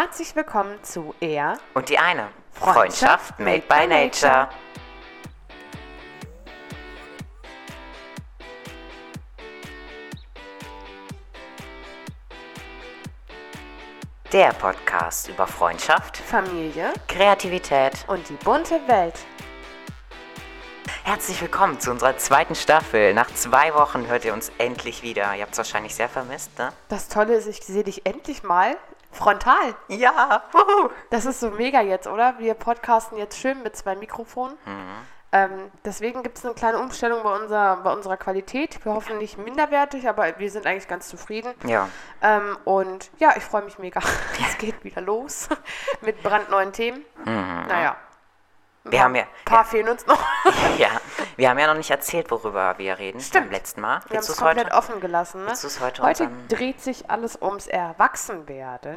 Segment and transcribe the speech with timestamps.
[0.00, 2.28] Herzlich willkommen zu Er Und die eine.
[2.52, 4.48] Freundschaft Freundschaft made by nature.
[14.32, 18.04] Der Podcast über Freundschaft, Familie Kreativität.
[18.06, 19.18] und die bunte Welt.
[21.02, 23.14] Herzlich willkommen zu unserer zweiten Staffel.
[23.14, 25.34] Nach zwei Wochen hört ihr uns endlich wieder.
[25.34, 26.72] Ihr habt es wahrscheinlich sehr vermisst, ne?
[26.88, 28.76] Das Tolle ist, ich sehe dich endlich mal
[29.18, 29.74] frontal.
[29.88, 30.90] Ja, wuhu.
[31.10, 32.38] Das ist so mega jetzt, oder?
[32.38, 34.56] Wir podcasten jetzt schön mit zwei Mikrofonen.
[35.30, 38.82] Ähm, deswegen gibt es eine kleine Umstellung bei, unser, bei unserer Qualität.
[38.84, 41.52] Wir hoffen nicht minderwertig, aber wir sind eigentlich ganz zufrieden.
[41.66, 41.88] Ja,
[42.22, 44.00] Ähm, und ja, ich freue mich mega.
[44.48, 45.48] Es geht wieder los
[46.00, 47.04] mit brandneuen Themen.
[47.24, 47.96] Naja.
[48.84, 50.18] Wir haben ja, Ein paar fehlen uns noch.
[50.78, 50.88] ja,
[51.36, 53.46] wir haben ja noch nicht erzählt, worüber wir reden Stimmt.
[53.46, 54.00] beim letzten Mal.
[54.08, 54.56] Wir haben es du's heute?
[54.60, 55.44] komplett offen gelassen.
[55.44, 55.52] Ne?
[55.80, 58.96] Heute heute dreht sich alles ums Erwachsenwerden.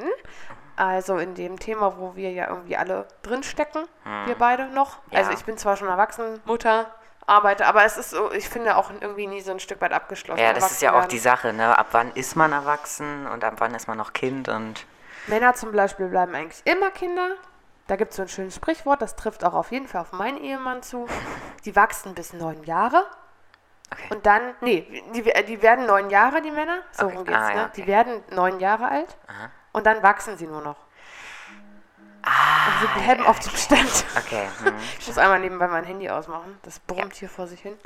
[0.77, 4.25] Also in dem Thema, wo wir ja irgendwie alle drinstecken, Hm.
[4.27, 4.97] wir beide noch.
[5.11, 5.38] Also Ja.
[5.38, 6.88] ich bin zwar schon erwachsen, Mutter,
[7.28, 10.41] arbeite, aber es ist so, ich finde auch irgendwie nie so ein Stück weit abgeschlossen.
[10.41, 11.78] Ja, das ist ja auch die Sache, ne?
[11.78, 14.86] Ab wann ist man erwachsen und ab wann ist man noch Kind und
[15.28, 17.36] Männer zum Beispiel bleiben eigentlich immer Kinder.
[17.88, 20.38] Da gibt es so ein schönes Sprichwort, das trifft auch auf jeden Fall auf meinen
[20.38, 21.08] Ehemann zu.
[21.66, 23.06] Die wachsen bis neun Jahre.
[23.94, 24.08] Okay.
[24.16, 26.78] Und dann, nee, die, die werden neun Jahre, die Männer.
[26.94, 27.16] So Okay.
[27.18, 27.64] rum geht's, Ah, ja, ne?
[27.66, 27.82] okay.
[27.82, 29.18] Die werden neun Jahre alt.
[29.74, 30.78] Und dann wachsen sie nur noch.
[32.24, 34.06] Ah, Und sie bleiben auf dem Stand.
[34.18, 34.48] okay.
[34.64, 34.74] Hm.
[34.98, 36.58] Ich muss einmal nebenbei mein Handy ausmachen.
[36.64, 37.78] Das brummt hier vor sich hin.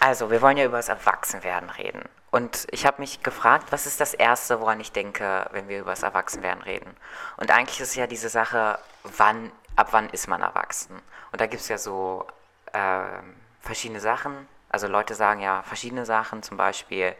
[0.00, 2.02] Also, wir wollen ja über das Erwachsenwerden reden.
[2.30, 5.90] Und ich habe mich gefragt, was ist das Erste, woran ich denke, wenn wir über
[5.90, 6.96] das Erwachsenwerden reden?
[7.36, 11.00] Und eigentlich ist ja diese Sache, wann, ab wann ist man erwachsen?
[11.32, 12.26] Und da gibt es ja so
[12.72, 14.48] ähm, verschiedene Sachen.
[14.70, 17.14] Also Leute sagen ja verschiedene Sachen, zum Beispiel,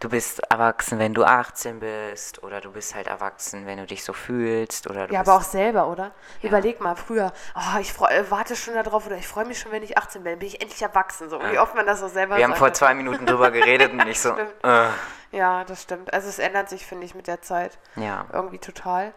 [0.00, 4.02] du bist erwachsen, wenn du 18 bist, oder du bist halt erwachsen, wenn du dich
[4.04, 6.10] so fühlst, oder Ja, aber auch selber, oder?
[6.42, 9.70] Überleg mal, früher, oh, ich freu, äh, warte schon darauf oder ich freue mich schon,
[9.72, 11.30] wenn ich 18 bin, bin ich endlich erwachsen.
[11.30, 12.58] So, wie oft man das so selber Wir haben sagt.
[12.58, 14.88] vor zwei Minuten drüber geredet und ich so, äh,
[15.30, 16.12] Ja, das stimmt.
[16.12, 17.78] Also es ändert sich, finde ich, mit der Zeit.
[17.96, 18.26] ja.
[18.32, 19.12] Irgendwie total.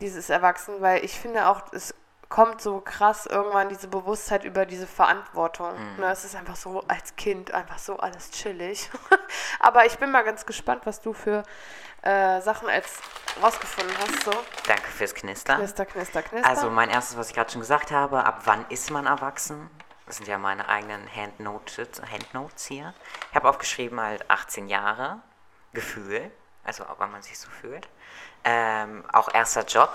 [0.00, 1.94] Dieses Erwachsen, weil ich finde auch, es
[2.28, 5.72] kommt so krass irgendwann diese Bewusstheit über diese Verantwortung.
[5.78, 6.00] Mhm.
[6.00, 8.90] Ne, es ist einfach so als Kind einfach so alles chillig.
[9.60, 11.44] Aber ich bin mal ganz gespannt, was du für
[12.02, 13.00] äh, Sachen als
[13.42, 14.24] rausgefunden hast.
[14.24, 14.32] So,
[14.66, 15.58] Danke fürs Knistern.
[15.58, 16.48] knister, knister, knister.
[16.48, 19.70] Also mein erstes, was ich gerade schon gesagt habe, ab wann ist man erwachsen?
[20.06, 22.94] Das sind ja meine eigenen Handnotes, Handnotes hier.
[23.30, 25.20] Ich habe aufgeschrieben halt 18 Jahre,
[25.72, 26.30] Gefühl,
[26.64, 27.88] also wann man sich so fühlt.
[28.44, 29.90] Ähm, auch erster Job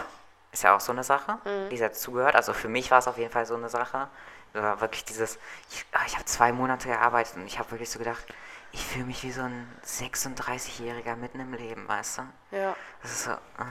[0.51, 1.37] ist ja auch so eine Sache,
[1.71, 2.35] die dazugehört.
[2.35, 4.09] Also für mich war es auf jeden Fall so eine Sache.
[4.53, 5.39] War wirklich dieses,
[5.71, 8.25] ich, ah, ich habe zwei Monate gearbeitet und ich habe wirklich so gedacht,
[8.73, 12.57] ich fühle mich wie so ein 36-Jähriger mitten im Leben, weißt du?
[12.57, 12.75] ja.
[13.01, 13.31] Das ist so.
[13.31, 13.65] äh.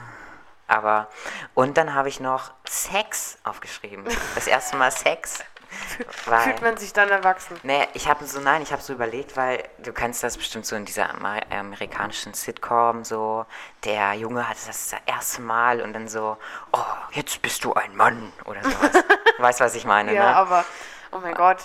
[0.67, 1.09] Aber.
[1.53, 4.05] Und dann habe ich noch Sex aufgeschrieben.
[4.35, 5.43] Das erste Mal Sex.
[6.25, 7.57] Weil, Fühlt man sich dann erwachsen?
[7.63, 10.75] nee, ich habe so, nein, ich habe so überlegt, weil du kennst das bestimmt so
[10.75, 13.45] in dieser Amer amerikanischen Sitcom, so,
[13.83, 16.37] der Junge hat das das erste Mal und dann so,
[16.73, 18.91] oh, jetzt bist du ein Mann oder sowas.
[19.37, 20.35] du weißt, was ich meine, Ja, ne?
[20.35, 20.65] aber,
[21.11, 21.57] oh mein Gott.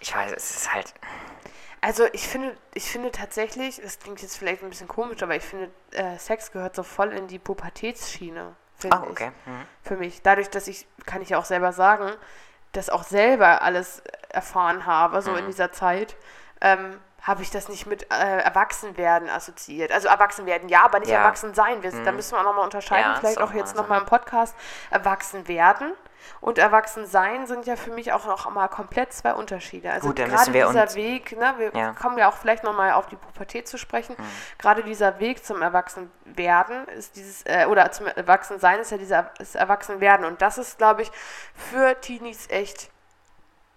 [0.00, 0.92] Ich weiß, es ist halt,
[1.80, 5.44] Also ich finde, ich finde tatsächlich, das klingt jetzt vielleicht ein bisschen komisch, aber ich
[5.44, 8.54] finde, äh, Sex gehört so voll in die Pubertätsschiene,
[8.84, 9.30] oh, okay.
[9.46, 9.60] Mhm.
[9.60, 9.88] ich.
[9.88, 10.22] Für mich.
[10.22, 12.12] Dadurch, dass ich, kann ich ja auch selber sagen,
[12.76, 15.38] das auch selber alles erfahren habe, so Mhm.
[15.38, 16.16] in dieser Zeit,
[16.60, 19.90] ähm, habe ich das nicht mit äh, Erwachsenwerden assoziiert.
[19.90, 21.18] Also Erwachsenwerden, ja, aber nicht Ja.
[21.18, 21.24] Mhm.
[21.24, 21.82] Erwachsen-Sein.
[21.82, 24.54] Wir, Da müssen wir auch nochmal unterscheiden, Ja, vielleicht auch auch jetzt nochmal im Podcast.
[24.90, 25.92] Erwachsenwerden
[26.40, 29.90] und Erwachsensein sind ja für mich auch noch mal komplett zwei Unterschiede.
[29.90, 31.92] Also Gut, gerade müssen dieser Weg, ne, wir Ja.
[31.92, 34.16] kommen ja auch vielleicht nochmal auf die Pubertät zu sprechen.
[34.58, 39.54] Gerade dieser Weg zum Erwachsenwerden ist dieses, äh, oder zum Erwachsensein ist ja dieser ist
[39.56, 40.26] Erwachsenwerden.
[40.26, 41.10] Und das ist, glaube ich,
[41.54, 42.90] für Teenies echt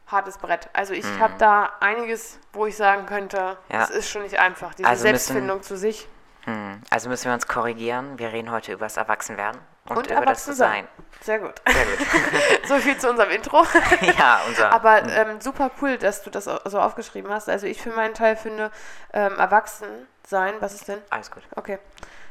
[0.08, 0.70] hartes Brett.
[0.74, 3.84] Also ich habe da einiges, wo ich sagen könnte, Ja.
[3.84, 4.74] es ist schon nicht einfach.
[4.74, 6.08] Diese Also müssen- Selbstfindung zu sich
[6.46, 6.82] Hm.
[6.90, 8.18] Also müssen wir uns korrigieren.
[8.18, 9.60] Wir reden heute über das Erwachsenwerden
[9.90, 10.86] und, und Erwachsensein.
[10.86, 11.10] Design.
[11.22, 11.62] Sehr gut.
[11.68, 12.68] Sehr gut.
[12.68, 13.66] so viel zu unserem Intro.
[14.18, 14.72] ja, unser.
[14.72, 17.50] Aber ähm, super cool, dass du das so aufgeschrieben hast.
[17.50, 18.72] Also ich für meinen Teil finde,
[19.14, 21.02] ähm, erwachsen sein, was ist denn?
[21.10, 21.44] alles gut.
[21.56, 21.80] Okay.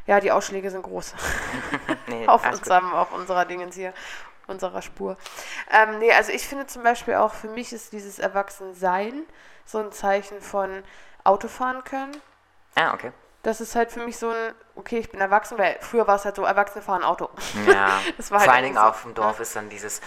[0.06, 1.14] Ja, die Ausschläge sind groß.
[2.06, 2.70] Nee, auf, alles gut.
[2.70, 3.92] unserem, auf unserer Dingens hier,
[4.46, 5.18] unserer Spur.
[5.70, 9.24] Ähm, nee, also ich finde zum Beispiel auch, für mich ist dieses Erwachsensein
[9.66, 10.82] so ein Zeichen von
[11.24, 12.16] Autofahren können.
[12.74, 13.12] Ah, okay.
[13.48, 16.26] Das ist halt für mich so ein, okay, ich bin erwachsen, weil früher war es
[16.26, 17.30] halt so, Erwachsene fahren Auto.
[17.66, 18.82] Ja, Das war vor halt allen Dingen so.
[18.82, 20.02] auf dem Dorf ist dann dieses,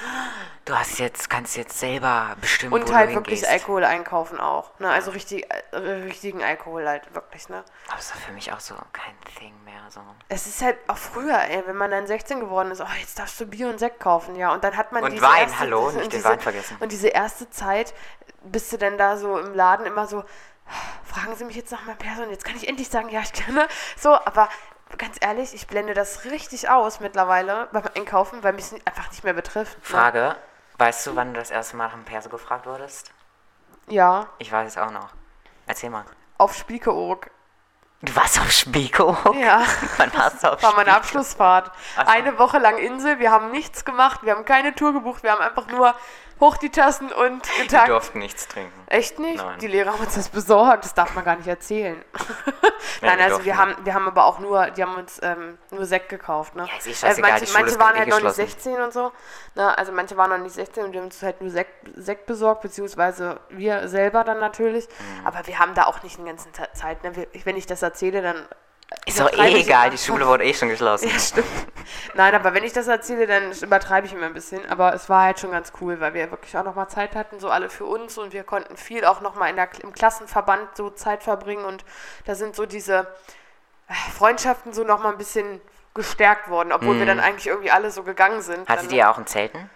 [0.65, 3.51] du hast jetzt, kannst jetzt selber bestimmen, wo Und du halt wirklich hingehst.
[3.51, 4.77] Alkohol einkaufen auch.
[4.77, 4.91] Ne?
[4.91, 7.63] Also richtig, äh, richtigen Alkohol halt, wirklich, ne?
[7.87, 9.81] Aber das ist für mich auch so kein Thing mehr.
[9.89, 10.01] So.
[10.29, 13.39] Es ist halt auch früher, ey, wenn man dann 16 geworden ist, oh, jetzt darfst
[13.41, 14.53] du Bier und Sekt kaufen, ja.
[14.53, 16.77] Und dann hat man Und diese Wein, erste, hallo, und nicht den diese, Wein vergessen.
[16.79, 17.95] Und diese erste Zeit
[18.43, 20.23] bist du dann da so im Laden immer so,
[21.05, 23.67] fragen Sie mich jetzt nach meinem Person, jetzt kann ich endlich sagen, ja, ich kenne.
[23.97, 24.49] So, aber
[24.97, 29.23] ganz ehrlich, ich blende das richtig aus mittlerweile beim Einkaufen, weil mich es einfach nicht
[29.23, 29.77] mehr betrifft.
[29.77, 29.83] ne?
[29.83, 30.35] Frage,
[30.77, 33.11] weißt du, wann du das erste Mal nach dem Perso gefragt wurdest?
[33.87, 35.09] Ja, Ich weiß es auch noch.
[35.67, 36.05] Erzähl mal.
[36.37, 37.29] auf Spiekeroog.
[38.03, 39.15] Du warst auf Spiko?
[39.35, 39.61] Ja.
[39.97, 40.97] Wann warst du auf war meine Spiekeroog?
[40.97, 41.71] Abschlussfahrt.
[41.95, 42.01] So.
[42.01, 45.41] Eine Woche lang Insel, wir haben nichts gemacht, wir haben keine Tour gebucht, wir haben
[45.41, 45.93] einfach nur
[46.41, 47.89] hoch die Tassen und Wir getagt.
[47.89, 48.73] durften nichts trinken.
[48.87, 49.37] Echt nicht?
[49.37, 49.59] Nein.
[49.59, 52.03] Die Lehrer haben uns das besorgt, das darf man gar nicht erzählen.
[53.01, 55.85] Nein, wir also wir haben, wir haben aber auch nur, die haben uns ähm, nur
[55.85, 56.55] Sekt gekauft.
[56.55, 56.67] Ne?
[56.67, 58.59] Ja, ist eh scheißegal, manche die Schule manche ist waren eh halt noch nicht geschlossen.
[58.59, 59.11] 16 und so.
[59.55, 59.77] Ne?
[59.77, 62.61] Also manche waren noch nicht 16 und die haben uns halt nur Sekt, Sekt besorgt,
[62.61, 64.87] beziehungsweise wir selber dann natürlich.
[64.87, 65.27] Mhm.
[65.27, 67.03] Aber wir haben da auch nicht den ganzen Zeit.
[67.03, 67.15] Ne?
[67.15, 68.47] Wir, wenn ich das erzähle, dann
[69.05, 71.09] Ist doch eh egal, die Schule wurde eh schon geschlossen.
[71.09, 71.47] Ja, stimmt.
[72.13, 74.69] Nein, aber wenn ich das erzähle, dann übertreibe ich immer ein bisschen.
[74.69, 77.49] Aber es war halt schon ganz cool, weil wir wirklich auch nochmal Zeit hatten, so
[77.49, 81.83] alle für uns und wir konnten viel auch nochmal im Klassenverband so Zeit verbringen und
[82.25, 83.07] da sind so diese
[83.87, 85.61] äh, Freundschaften so nochmal ein bisschen
[85.93, 88.59] gestärkt worden, obwohl wir dann eigentlich irgendwie alle so gegangen sind.
[88.59, 88.67] Mhm.
[88.71, 89.69] Hattet dann, ihr auch ein Zelten?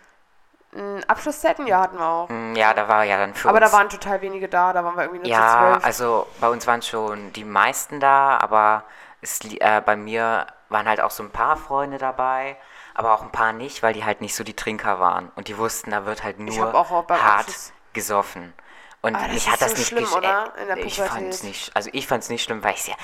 [0.76, 1.68] Ein Abschlusszeiten?
[1.68, 2.30] Ja, hatten wir auch.
[2.30, 3.74] Mm, Ja, da war ja dann für Aber da uns.
[3.76, 5.86] waren total wenige da, da waren wir irgendwie nur zu ja, zwölf.
[5.86, 8.84] also bei uns waren schon die meisten da, aber
[9.22, 12.58] es, äh, bei mir waren halt auch so ein paar Freunde dabei,
[12.94, 15.32] aber auch ein paar nicht, weil die halt nicht so die Trinker waren.
[15.36, 18.54] Und die wussten, da wird halt nur auch beim hart Abschluss- gesoffen.
[19.02, 20.52] Und Aber das mich hat das so nicht schlimm, gesch- oder?
[20.78, 22.96] Ich fand's nicht, also ich fand's nicht schlimm, weil ich ja,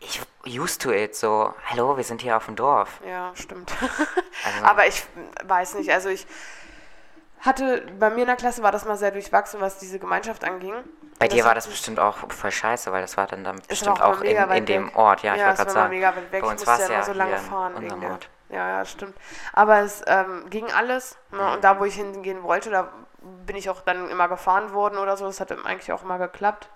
[0.00, 0.20] ich
[0.60, 3.00] used to it, so, hallo, wir sind hier auf dem Dorf.
[3.08, 3.72] Ja, stimmt.
[3.80, 5.02] Also- Aber ich
[5.44, 6.26] weiß nicht, also ich
[7.44, 10.74] hatte, bei mir in der Klasse war das mal sehr durchwachsen, was diese Gemeinschaft anging.
[11.18, 14.00] Bei dir war das bestimmt auch voll scheiße, weil das war dann, dann es bestimmt
[14.00, 14.94] auch mega in, in dem.
[14.94, 15.94] Ort, ja, ich ja, wollte es gerade war sagen.
[15.94, 16.42] mega weit weg.
[16.42, 18.10] Bei Ich uns war ja es immer ja so lange fahren wegen der.
[18.10, 18.28] Ort.
[18.50, 19.16] Ja, ja, stimmt.
[19.52, 21.16] Aber es ähm, ging alles.
[21.30, 21.38] Ne?
[21.42, 21.52] Mhm.
[21.54, 22.88] Und da, wo ich hingehen wollte, da
[23.46, 25.26] bin ich auch dann immer gefahren worden oder so.
[25.26, 26.68] Das hat eigentlich auch immer geklappt.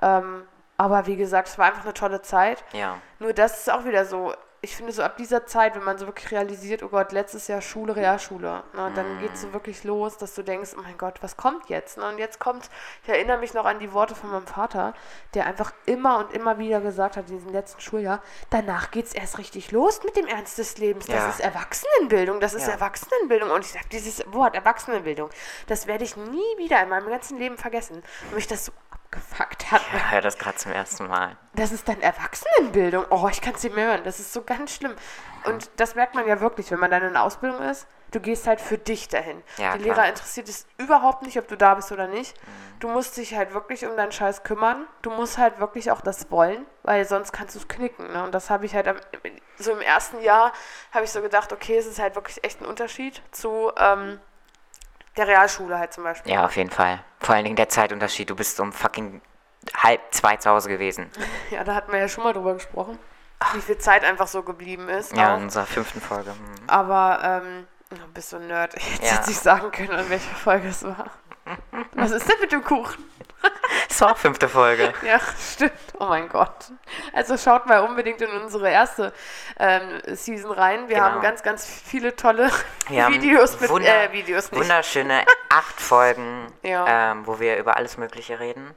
[0.00, 0.46] Ähm,
[0.76, 2.62] aber wie gesagt, es war einfach eine tolle Zeit.
[2.72, 2.98] Ja.
[3.18, 6.06] Nur das ist auch wieder so, ich finde so ab dieser Zeit, wenn man so
[6.06, 10.16] wirklich realisiert, oh Gott, letztes Jahr Schule, Realschule, ne, dann geht es so wirklich los,
[10.16, 11.96] dass du denkst, oh mein Gott, was kommt jetzt?
[11.98, 12.08] Ne?
[12.08, 12.68] Und jetzt kommt,
[13.04, 14.94] ich erinnere mich noch an die Worte von meinem Vater,
[15.34, 18.20] der einfach immer und immer wieder gesagt hat in diesem letzten Schuljahr,
[18.50, 21.06] danach geht es erst richtig los mit dem Ernst des Lebens.
[21.06, 21.28] Das Ja.
[21.28, 22.72] ist Erwachsenenbildung, das ist Ja.
[22.74, 23.50] Erwachsenenbildung.
[23.50, 25.30] Und ich sage, dieses Wort Erwachsenenbildung,
[25.68, 28.72] das werde ich nie wieder in meinem ganzen Leben vergessen, weil mich das so
[29.18, 29.82] abgefuckt hat.
[29.94, 31.36] Ich höre das gerade zum ersten Mal.
[31.54, 33.06] Das ist dann Erwachsenenbildung.
[33.10, 34.04] Oh, ich kann es nicht mehr hören.
[34.04, 34.94] Das ist so ganz schlimm.
[35.44, 37.86] Und das merkt man ja wirklich, wenn man dann in der Ausbildung ist.
[38.10, 39.42] Du gehst halt für dich dahin.
[39.58, 39.96] Ja, Die klar.
[39.96, 42.34] Lehrer interessiert es überhaupt nicht, ob du da bist oder nicht.
[42.80, 44.86] Du musst dich halt wirklich um deinen Scheiß kümmern.
[45.02, 48.10] Du musst halt wirklich auch das wollen, weil sonst kannst du es knicken.
[48.10, 48.24] Ne?
[48.24, 48.96] Und das habe ich halt am,
[49.58, 50.52] so im ersten Jahr,
[50.92, 54.18] habe ich so gedacht, okay, es ist halt wirklich echt ein Unterschied zu ähm,
[55.18, 56.32] der Realschule halt zum Beispiel.
[56.32, 57.00] Ja, auf jeden Fall.
[57.20, 58.30] Vor allen Dingen der Zeitunterschied.
[58.30, 59.20] Du bist um fucking
[59.76, 61.10] halb zwei zu Hause gewesen.
[61.50, 62.98] Ja, da hatten wir ja schon mal drüber gesprochen,
[63.54, 65.16] wie viel Zeit einfach so geblieben ist.
[65.16, 65.36] Ja, auch.
[65.38, 66.30] in unserer fünften Folge.
[66.30, 66.36] Hm.
[66.68, 68.74] Aber, ähm, du bist so ein Nerd.
[68.76, 69.14] Ich hätte Ja.
[69.14, 71.06] jetzt nicht sagen können, an welcher Folge es war.
[71.94, 73.02] Was ist denn mit dem Kuchen?
[74.00, 74.92] War auch fünfte Folge.
[75.04, 75.72] Ja, stimmt.
[75.98, 76.70] Oh mein Gott.
[77.12, 79.12] Also schaut mal unbedingt in unsere erste
[79.58, 80.88] ähm, Season rein.
[80.88, 81.08] Wir Genau.
[81.08, 82.48] haben ganz, ganz viele tolle
[82.88, 84.60] Wir Videos mit wunder- äh, Videos nicht.
[84.62, 87.10] Wunderschöne acht Folgen, Ja.
[87.12, 88.72] ähm, wo wir über alles Mögliche reden.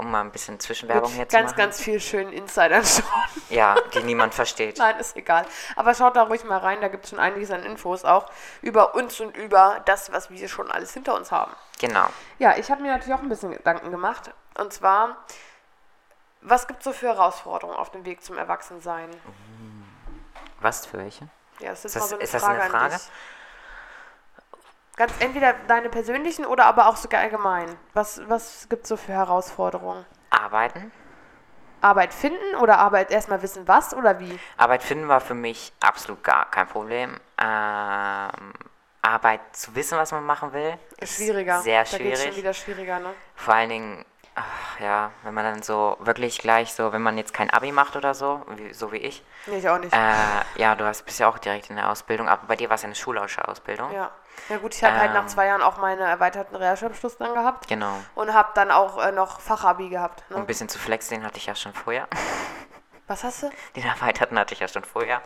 [0.00, 1.56] Um mal ein bisschen Zwischenwerbung mit hier ganz, zu machen.
[1.56, 3.04] ganz viel schönen Insidern schon.
[3.50, 4.78] Ja, die niemand versteht.
[4.78, 5.44] Nein, ist egal.
[5.76, 8.30] Aber schaut da ruhig mal rein, da gibt es schon einiges an Infos auch
[8.62, 11.52] über uns und über das, was wir schon alles hinter uns haben.
[11.78, 12.06] Genau.
[12.38, 14.30] Ja, ich habe mir natürlich auch ein bisschen Gedanken gemacht.
[14.56, 15.16] Und zwar,
[16.40, 19.10] was gibt es so für Herausforderungen auf dem Weg zum Erwachsensein?
[20.60, 21.28] Was für welche?
[21.58, 23.00] Ja, das ist, Ist das- mal so eine ist das Frage, eine an Frage?
[24.96, 27.74] Ganz entweder deine persönlichen oder aber auch sogar allgemein.
[27.94, 30.04] Was, was gibt es so für Herausforderungen?
[30.30, 30.92] Arbeiten.
[31.80, 34.38] Arbeit finden oder Arbeit erstmal wissen, was oder wie?
[34.58, 37.18] Arbeit finden war für mich absolut gar kein Problem.
[37.40, 38.52] Ähm,
[39.02, 41.60] Arbeit zu wissen, was man machen will, ist Schwieriger.
[41.62, 42.36] sehr Da geht's schon schwierig.
[42.36, 43.14] wieder schwieriger, ne?
[43.34, 44.04] Vor allen Dingen,
[44.34, 47.96] ach, ja, wenn man dann so wirklich gleich so, wenn man jetzt kein Abi macht
[47.96, 49.94] oder so, wie, so wie ich, Nee, ich auch nicht.
[49.94, 52.74] äh, ja, du hast, bist ja auch direkt in der Ausbildung, aber bei dir war
[52.74, 53.90] es ja eine schulische Ausbildung.
[53.94, 54.10] ja.
[54.48, 55.28] Ja gut, ich habe halt nach Ähm.
[55.28, 57.92] zwei Jahren auch meine erweiterten Realschulabschluss dann gehabt Genau.
[58.14, 60.24] und habe dann auch äh, noch Fachabi gehabt.
[60.30, 60.36] Ne?
[60.36, 62.08] Um ein bisschen zu flexen, den hatte ich ja schon vorher.
[63.06, 63.50] Was hast du?
[63.76, 65.20] Den erweiterten hatte ich ja schon vorher.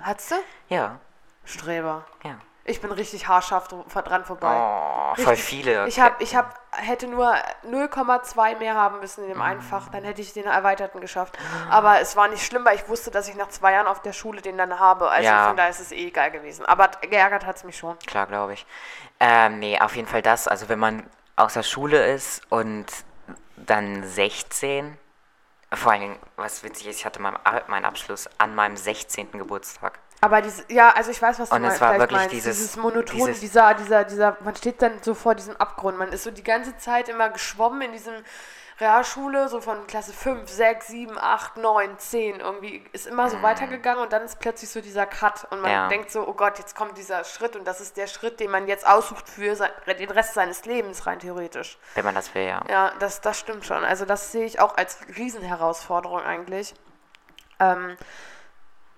[0.00, 0.36] Hattest du?
[0.68, 0.98] Ja,
[1.44, 2.04] Streber.
[2.24, 2.36] ja.
[2.66, 4.54] Ich bin richtig haarscharf dr- dran vorbei.
[4.56, 5.86] Oh, voll viele.
[5.86, 7.34] Ich hab, ich hab, hätte nur
[7.66, 11.36] 0,2 mehr haben müssen in dem einen Fach, dann hätte ich den erweiterten geschafft.
[11.68, 14.14] Aber es war nicht schlimm, weil ich wusste, dass ich nach zwei Jahren auf der
[14.14, 15.10] Schule den dann habe.
[15.10, 15.48] Also Ja.
[15.48, 16.64] von daher ist es eh egal gewesen.
[16.64, 17.98] Aber geärgert hat es mich schon.
[18.00, 18.64] Klar, glaube ich.
[19.20, 20.48] Ähm, nee, auf jeden Fall das.
[20.48, 22.86] Also wenn man aus der Schule ist und
[23.56, 24.96] dann 16,
[25.74, 29.32] vor allen Dingen, was witzig ist, ich hatte meinen Abschluss an meinem 16.
[29.32, 29.98] Geburtstag.
[30.24, 32.32] Aber diese, ja, also ich weiß, was du Und es meinst, war vielleicht wirklich meinst.
[32.34, 35.98] dieses- dieses Monoton, dieses- dieser, dieser, dieser, man steht dann so vor diesem Abgrund.
[35.98, 38.14] Man ist so die ganze Zeit immer geschwommen in diesem
[38.80, 44.02] Realschule, so von Klasse 5, 6, 7, 8, 9, 10 irgendwie, ist immer so weitergegangen
[44.02, 45.76] und dann ist plötzlich so dieser Cut und man Mhm.
[45.76, 45.88] Ja.
[45.88, 48.66] denkt so, oh Gott, jetzt kommt dieser Schritt und das ist der Schritt, den man
[48.66, 51.78] jetzt aussucht für sein, den Rest seines Lebens rein theoretisch.
[51.94, 52.62] Wenn man das will, ja.
[52.68, 53.84] Ja, das, das stimmt schon.
[53.84, 56.74] Also das sehe ich auch als Riesenherausforderung eigentlich.
[57.60, 57.96] Ähm,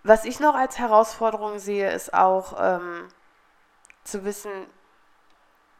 [0.06, 3.08] was ich noch als Herausforderung sehe, ist auch ähm,
[4.04, 4.50] zu wissen,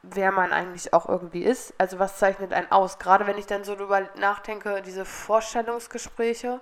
[0.03, 1.75] wer man eigentlich auch irgendwie ist.
[1.79, 2.99] Also was zeichnet einen aus?
[2.99, 6.61] Gerade wenn ich dann so drüber nachdenke, diese Vorstellungsgespräche,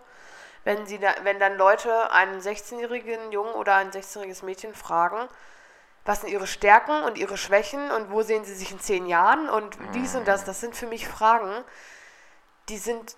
[0.64, 5.28] wenn sie da, wenn dann Leute einen 16-jährigen Jungen oder ein 16-jähriges Mädchen fragen,
[6.04, 9.49] was sind ihre Stärken und ihre Schwächen und wo sehen sie sich in zehn Jahren
[9.49, 11.64] und dies und das, das sind für mich Fragen,
[12.68, 13.16] die sind,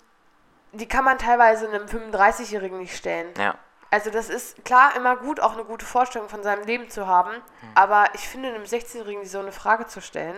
[0.71, 3.33] die kann man teilweise einem 35-Jährigen nicht stellen.
[3.37, 3.55] Ja.
[3.89, 7.31] Also das ist klar immer gut, auch eine gute Vorstellung von seinem Leben zu haben,
[7.73, 10.37] aber ich finde einem 16-Jährigen so eine Frage zu stellen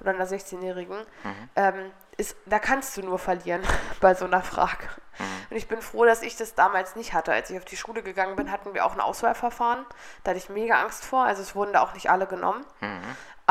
[0.00, 0.96] oder einer 16-Jährigen,
[1.56, 3.62] ähm, ist, da kannst du nur verlieren
[4.00, 4.88] bei so einer Frage.
[5.50, 7.32] Und ich bin froh, dass ich das damals nicht hatte.
[7.32, 9.84] Als ich auf die Schule gegangen bin, hatten wir auch ein Auswahlverfahren.
[10.24, 11.24] Da hatte ich mega Angst vor.
[11.24, 12.64] Also es wurden da auch nicht alle genommen.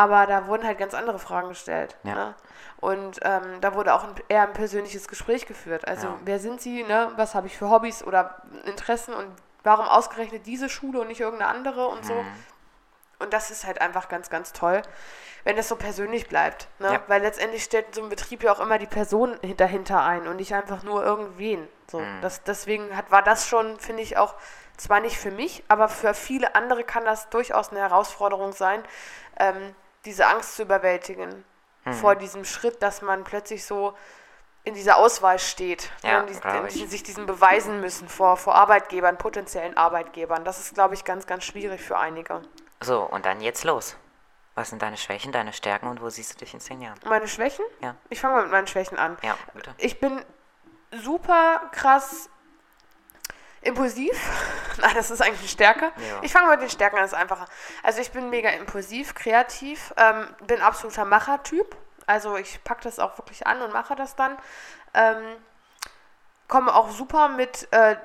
[0.01, 1.96] Aber da wurden halt ganz andere Fragen gestellt.
[2.03, 2.13] Ja.
[2.15, 2.36] Ne?
[2.79, 5.88] Und ähm, da wurde auch ein, eher ein persönliches Gespräch geführt.
[5.88, 6.17] Also Ja.
[6.25, 7.12] wer sind Sie, ne?
[7.17, 9.27] was habe ich für Hobbys oder Interessen und
[9.63, 12.25] warum ausgerechnet diese Schule und nicht irgendeine andere und so.
[13.20, 14.81] Und das ist halt einfach ganz, ganz toll,
[15.43, 16.67] wenn es so persönlich bleibt.
[16.79, 16.93] Ne?
[16.93, 17.00] Ja.
[17.08, 20.38] Weil letztendlich stellt so ein Betrieb ja auch immer die Person hin- dahinter ein und
[20.38, 21.67] nicht einfach nur irgendwen.
[21.88, 22.22] So, Mhm.
[22.22, 24.34] das, deswegen hat, war das schon, finde ich, auch
[24.77, 28.81] zwar nicht für mich, aber für viele andere kann das durchaus eine Herausforderung sein,
[29.38, 31.43] ähm, diese Angst zu überwältigen
[31.84, 31.93] Mhm.
[31.93, 33.98] vor diesem Schritt, dass man plötzlich so
[34.63, 36.89] in dieser Auswahl steht Ja, ne, und die, die ich.
[36.91, 40.46] sich diesen beweisen müssen vor, vor Arbeitgebern, potenziellen Arbeitgebern.
[40.46, 42.43] Das ist, glaube ich, ganz, ganz schwierig für einige.
[42.81, 43.96] So, und dann jetzt los.
[44.53, 47.00] Was sind deine Schwächen, deine Stärken und wo siehst du dich in zehn Jahren?
[47.05, 47.65] Meine Schwächen?
[47.79, 47.96] Ja.
[48.10, 49.17] Ich fange mal mit meinen Schwächen an.
[49.24, 49.74] Ja, bitte.
[49.77, 50.24] Ich bin
[50.91, 52.29] super krass
[53.61, 54.17] impulsiv.
[54.81, 55.85] Nein, das ist eigentlich eine Stärke.
[55.85, 56.19] Ja.
[56.21, 57.45] Ich fange mal mit den Stärken an, das ist einfacher.
[57.83, 61.75] Also ich bin mega impulsiv, kreativ, ähm, bin absoluter Machertyp.
[62.07, 64.37] Also ich packe das auch wirklich an und mache das dann.
[64.93, 65.37] Ähm,
[66.47, 67.95] komme auch super mit äh,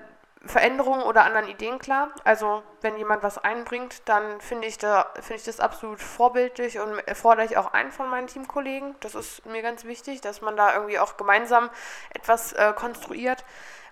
[0.44, 2.10] Veränderungen oder anderen Ideen klar.
[2.24, 7.02] Also wenn jemand was einbringt, dann finde ich, da, finde ich das absolut vorbildlich und
[7.14, 8.94] fordere ich auch ein von meinen Teamkollegen.
[9.00, 11.70] Das ist mir ganz wichtig, dass man da irgendwie auch gemeinsam
[12.14, 13.44] etwas äh, konstruiert.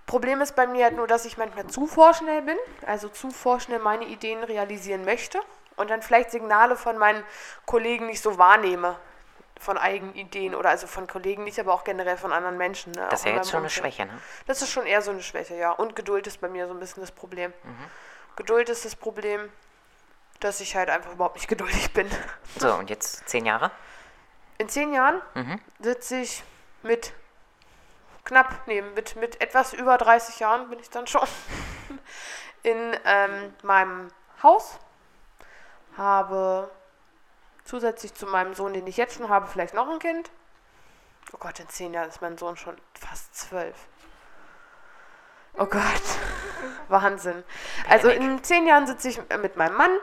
[0.06, 3.78] Problem ist bei mir halt nur, dass ich manchmal zu vorschnell bin, also zu vorschnell
[3.78, 5.40] meine Ideen realisieren möchte
[5.76, 7.24] und dann vielleicht Signale von meinen
[7.66, 8.96] Kollegen nicht so wahrnehme
[9.58, 12.92] von eigenen Ideen oder also von Kollegen nicht, aber auch generell von anderen Menschen.
[12.92, 13.06] Ne?
[13.08, 13.94] Das ist ja jetzt schon eine Umfeld.
[13.94, 14.20] Schwäche, ne?
[14.46, 15.70] Das ist schon eher so eine Schwäche, ja.
[15.70, 17.52] Und Geduld ist bei mir so ein bisschen das Problem.
[18.36, 19.50] Geduld ist das Problem,
[20.40, 22.10] dass ich halt einfach überhaupt nicht geduldig bin.
[22.58, 23.70] So, und jetzt zehn Jahre?
[24.58, 25.60] In zehn Jahren Mhm.
[25.80, 26.42] sitze ich
[26.82, 27.12] mit
[28.24, 31.26] knapp, nee, mit, mit etwas über 30 Jahren bin ich dann schon
[32.62, 34.08] in ähm, meinem
[34.42, 34.78] Haus,
[35.96, 36.70] habe
[37.64, 40.30] zusätzlich zu meinem Sohn, den ich jetzt schon habe, vielleicht noch ein Kind.
[41.32, 43.76] Oh Gott, in zehn Jahren ist mein Sohn schon fast zwölf.
[45.56, 46.02] Oh Gott,
[46.88, 47.44] Wahnsinn.
[47.88, 49.98] Also in zehn Jahren sitze ich mit meinem Mann,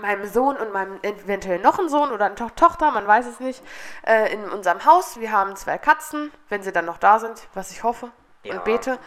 [0.00, 3.40] meinem Sohn und meinem eventuell noch einen Sohn oder eine To Tochter, man weiß es
[3.40, 3.62] nicht,
[4.06, 5.18] äh, in unserem Haus.
[5.20, 8.10] Wir haben zwei Katzen, wenn sie dann noch da sind, was ich hoffe
[8.42, 8.54] Ja.
[8.54, 8.98] und bete.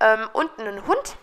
[0.00, 1.16] Ähm, und einen Hund,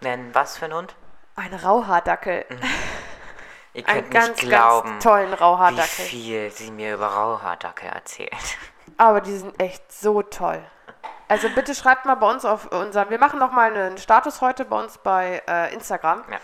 [0.00, 0.94] Nennen was für ein Hund?
[1.36, 2.44] einen Rauhaardackel.
[3.74, 6.04] Ihr Einen könnt ganz, nicht glauben, ganz tollen wie Rauhaardackel.
[6.04, 8.30] viel sie mir über Rauhaardackel erzählt.
[8.98, 10.62] Aber die sind echt so toll.
[11.26, 14.64] Also bitte schreibt mal bei uns auf unserem, wir machen noch mal einen Status heute
[14.64, 16.38] bei uns bei äh, Instagram Ja.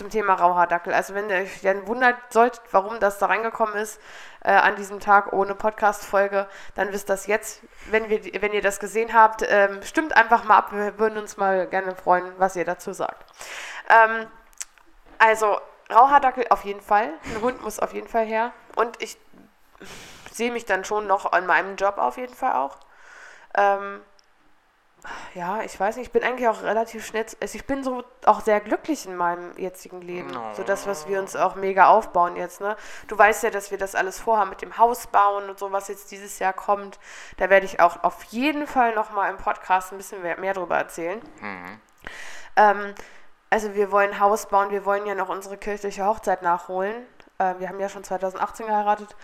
[0.00, 0.94] Zum Thema Rauhaardackel.
[0.94, 4.00] Also wenn ihr euch dann wundert solltet, warum das da reingekommen ist
[4.42, 7.60] äh, an diesem Tag ohne Podcast-Folge, dann wisst das jetzt.
[7.90, 10.72] Wenn, wir, wenn ihr das gesehen habt, ähm, stimmt einfach mal ab.
[10.72, 13.30] Wir würden uns mal gerne freuen, was ihr dazu sagt.
[13.90, 14.26] Ähm,
[15.18, 15.60] also
[15.92, 17.12] Rauhaardackel auf jeden Fall.
[17.26, 18.54] Ein Hund muss auf jeden Fall her.
[18.76, 19.18] Und ich
[20.32, 22.78] sehe mich dann schon noch an meinem Job auf jeden Fall auch.
[23.54, 24.00] Ähm,
[25.34, 28.40] ja, ich weiß nicht, ich bin eigentlich auch relativ schnell, also ich bin so auch
[28.40, 30.36] sehr glücklich in meinem jetzigen Leben.
[30.36, 30.54] Oh.
[30.54, 32.76] So das, was wir uns auch mega aufbauen jetzt, ne?
[33.08, 35.88] Du weißt ja, dass wir das alles vorhaben mit dem Haus bauen und so, was
[35.88, 36.98] jetzt dieses Jahr kommt.
[37.38, 40.76] Da werde ich auch auf jeden Fall nochmal im Podcast ein bisschen mehr, mehr drüber
[40.76, 41.20] erzählen.
[42.56, 42.94] Ähm,
[43.48, 46.94] also wir wollen Haus bauen, wir wollen ja noch unsere kirchliche Hochzeit nachholen.
[47.38, 49.16] Äh, wir haben ja schon 2018 geheiratet.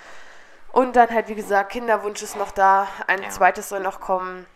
[0.73, 3.29] Und dann halt, wie gesagt, Kinderwunsch ist noch da, ein Ja.
[3.31, 4.47] zweites soll noch kommen.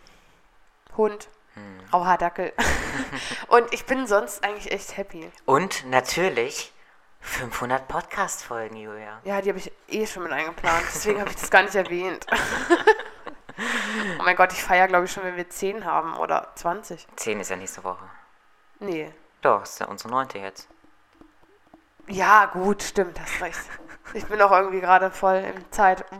[0.97, 1.79] Hund, Hm.
[1.91, 2.53] Rauhaardackel.
[3.47, 5.29] Und ich bin sonst eigentlich echt happy.
[5.45, 6.71] Und natürlich
[7.19, 9.19] 500 Podcast-Folgen, Julia.
[9.25, 12.25] Ja, die habe ich eh schon mit eingeplant, deswegen habe ich das gar nicht erwähnt.
[14.19, 17.05] oh mein Gott, ich feiere glaube ich schon, wenn wir 10 haben oder 20.
[17.17, 18.05] 10 ist ja nächste Woche.
[18.79, 19.13] Nee.
[19.41, 20.69] Doch, ist ja unsere neunte jetzt.
[22.07, 23.59] Ja, gut, stimmt, hast recht.
[24.13, 26.05] Ich bin auch irgendwie gerade voll in Zeit.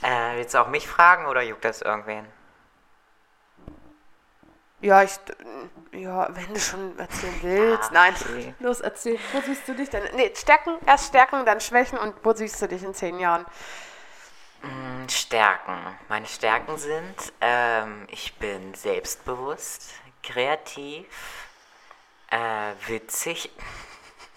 [0.00, 2.24] Äh, willst du auch mich fragen oder juckt das irgendwen?
[4.80, 5.12] Ja, ich.
[5.92, 7.90] Ja, wenn du schon erzählen willst.
[7.90, 8.14] Ah, Nein.
[8.20, 8.54] okay.
[8.60, 9.18] Los, erzähl.
[9.32, 10.02] Wo siehst du dich denn?
[10.14, 13.44] Nee, stärken, erst stärken, dann schwächen und wo siehst du dich in zehn Jahren?
[14.60, 15.78] Hm, Stärken.
[16.08, 21.06] Meine Stärken sind, ähm, ich bin selbstbewusst, kreativ,
[22.30, 23.50] äh, witzig.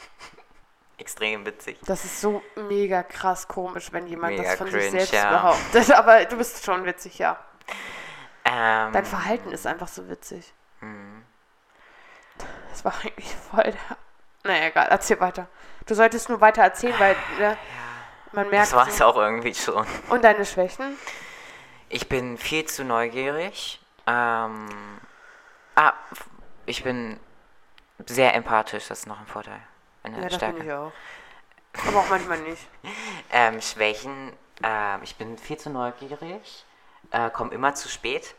[0.97, 1.79] Extrem witzig.
[1.85, 5.31] Das ist so mega krass komisch, wenn jemand Mega das von sich cringe, selbst ja.
[5.31, 5.91] behauptet.
[5.95, 7.39] Aber du bist schon witzig, ja.
[8.45, 10.53] Ähm, Dein Verhalten ist einfach so witzig.
[10.79, 11.23] hm.
[12.69, 13.97] Das war eigentlich voll der.
[14.43, 15.47] Naja, egal, erzähl weiter.
[15.85, 17.57] Du solltest nur weiter erzählen, weil ne,
[18.31, 18.67] man merkt.
[18.67, 19.85] das war es auch irgendwie schon.
[20.09, 20.97] Und deine Schwächen?
[21.89, 23.79] Ich bin viel zu neugierig.
[24.07, 24.69] Ähm,
[25.75, 25.93] ah,
[26.65, 27.19] ich bin
[28.07, 29.61] sehr empathisch, das ist noch ein Vorteil.
[30.03, 30.57] Eine Ja, das Stärke.
[30.57, 30.91] bin ich auch.
[31.87, 32.67] Aber auch manchmal nicht.
[33.33, 34.33] Ähm, Schwächen,
[34.63, 36.65] ähm, ich bin viel zu neugierig,
[37.11, 38.35] äh, komme immer zu spät.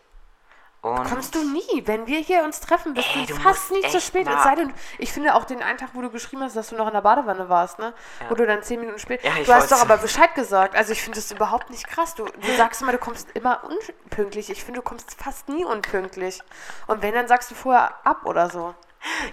[0.82, 1.86] Und Kommst du nie.
[1.86, 4.26] Wenn wir hier uns treffen, bist Ey, du fast nie zu spät.
[4.26, 6.76] Es sei denn, ich finde auch den einen Tag, wo du geschrieben hast, dass du
[6.76, 7.94] noch in der Badewanne warst, ne?
[8.28, 9.22] Wo du dann zehn Minuten spät.
[9.22, 10.74] Ja, du hast doch aber Bescheid gesagt.
[10.74, 12.16] Also ich finde das überhaupt nicht krass.
[12.16, 14.50] Du, du sagst immer, du kommst immer unpünktlich.
[14.50, 16.40] Ich finde, du kommst fast nie unpünktlich.
[16.88, 18.74] Und wenn, dann sagst du vorher ab oder so.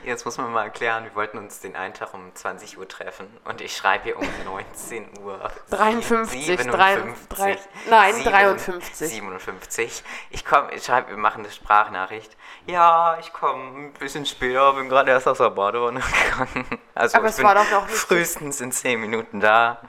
[0.03, 3.27] Jetzt muss man mal erklären, wir wollten uns den einen Tag um 20 Uhr treffen
[3.45, 5.51] und ich schreibe hier um 19 Uhr.
[5.69, 7.57] 53, 57, drei-
[7.89, 9.09] nein, sieben- 53.
[9.09, 10.03] 57.
[10.31, 12.35] Ich komme, ich schreibe, wir machen eine Sprachnachricht.
[12.65, 16.65] Ja, ich komme ein bisschen später, bin gerade erst aus der Badewanne gegangen.
[16.95, 19.81] Also Aber ich es bin war doch noch nicht- frühestens in 10 Minuten da.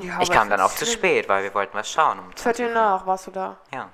[0.00, 2.20] Ja, ich kam dann auch zu spät, weil wir wollten was schauen.
[2.20, 3.56] Um Viertel nach warst du da.
[3.74, 3.88] ja.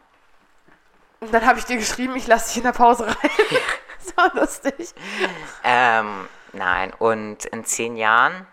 [1.21, 3.17] Und dann habe ich dir geschrieben, ich lasse dich in der Pause rein.
[4.05, 4.95] das war lustig.
[5.63, 8.47] Ähm, nein, und in zehn Jahren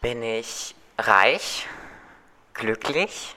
[0.00, 1.66] bin ich reich,
[2.54, 3.34] glücklich.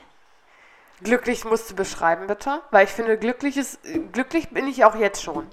[1.01, 2.61] Glücklich musst du beschreiben, bitte.
[2.69, 3.79] Weil ich finde, glücklich, ist,
[4.11, 5.47] glücklich bin ich auch jetzt schon.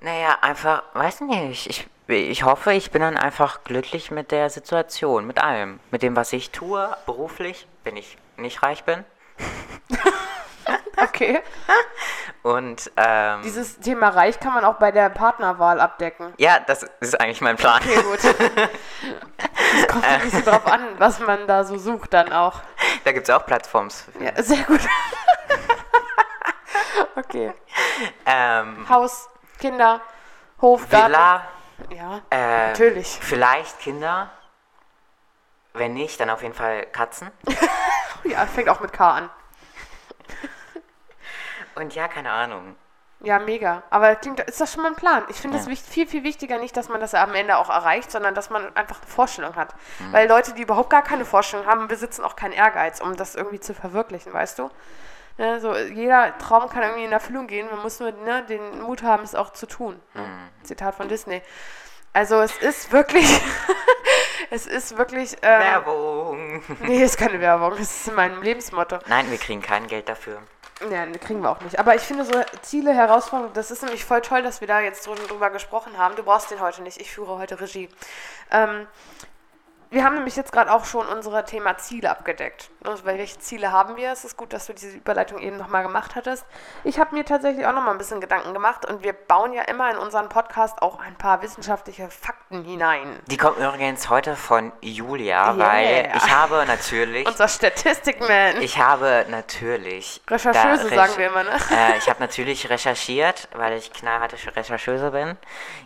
[0.00, 5.26] Naja, einfach, weiß nicht, ich, ich hoffe, ich bin dann einfach glücklich mit der Situation,
[5.26, 5.78] mit allem.
[5.90, 9.04] Mit dem, was ich tue, beruflich, wenn ich nicht reich bin.
[11.00, 11.40] Okay.
[12.48, 16.32] Und, ähm, Dieses Thema Reich kann man auch bei der Partnerwahl abdecken.
[16.38, 17.80] ja, das ist eigentlich mein Plan.
[17.82, 18.20] Okay, gut.
[19.80, 22.60] Es kommt ein bisschen drauf an, was man da so sucht dann auch.
[23.04, 24.06] Da gibt es auch Plattforms.
[24.16, 24.24] Für.
[24.24, 24.80] Ja, sehr gut.
[27.16, 27.52] Okay.
[28.24, 30.00] Ähm, Haus, Kinder,
[30.62, 31.08] Hof, Garten.
[31.12, 31.42] Villa,
[31.90, 33.18] Ja, ähm, natürlich.
[33.20, 34.30] vielleicht Kinder.
[35.74, 37.30] Wenn nicht, dann auf jeden Fall Katzen.
[38.24, 39.30] Ja, fängt auch mit K an.
[41.78, 42.76] Und ja, keine Ahnung.
[43.20, 43.82] Ja, mega.
[43.90, 45.24] Aber klingt, ist das schon mal ein Plan?
[45.28, 45.74] Ich finde es Ja.
[45.74, 49.00] viel, viel wichtiger nicht, dass man das am Ende auch erreicht, sondern dass man einfach
[49.00, 49.74] eine Vorstellung hat.
[49.98, 50.12] Mhm.
[50.12, 53.58] Weil Leute, die überhaupt gar keine Vorstellung haben, besitzen auch keinen Ehrgeiz, um das irgendwie
[53.58, 54.70] zu verwirklichen, weißt du?
[55.36, 59.02] Ne, so, jeder Traum kann irgendwie in Erfüllung gehen, man muss nur ne, den Mut
[59.04, 60.00] haben, es auch zu tun.
[60.14, 60.22] Ne?
[60.22, 60.64] Mhm.
[60.64, 61.42] Zitat von Disney.
[62.12, 63.40] Also es ist wirklich,
[64.50, 66.62] es ist wirklich, ähm, Werbung.
[66.80, 68.98] nee, ist keine Werbung, es ist in meinem Lebensmotto.
[69.06, 70.42] Nein, wir kriegen kein Geld dafür.
[70.90, 71.78] Ja, ne, kriegen wir auch nicht.
[71.78, 75.08] Aber ich finde so Ziele, Herausforderungen, das ist nämlich voll toll, dass wir da jetzt
[75.08, 76.14] drü- drüber gesprochen haben.
[76.14, 77.88] Du brauchst den heute nicht, ich führe heute Regie.
[78.52, 78.86] Ähm,
[79.90, 82.70] wir haben nämlich jetzt gerade auch schon unser Thema Ziele abgedeckt.
[82.84, 84.12] Also, welche Ziele haben wir?
[84.12, 86.44] Es ist gut, dass du diese Überleitung eben nochmal gemacht hattest.
[86.84, 89.90] Ich habe mir tatsächlich auch nochmal ein bisschen Gedanken gemacht und wir bauen ja immer
[89.90, 93.18] in unseren Podcast auch ein paar wissenschaftliche Fakten hinein.
[93.26, 95.58] Die kommt übrigens heute von Julia, Yeah.
[95.58, 98.60] weil ich habe natürlich, Unser Statistikman.
[98.60, 101.50] ich habe natürlich, Rechercheuse sagen wir immer, ne?
[101.70, 105.36] Äh, ich habe natürlich recherchiert, weil ich knallharte Rechercheuse bin.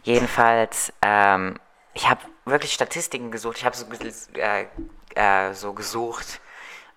[0.03, 1.59] Jedenfalls, ähm,
[1.95, 3.59] ich habe wirklich Statistiken gesucht.
[3.59, 3.87] Ich habe so,
[4.35, 4.67] äh,
[5.15, 6.41] äh, so gesucht,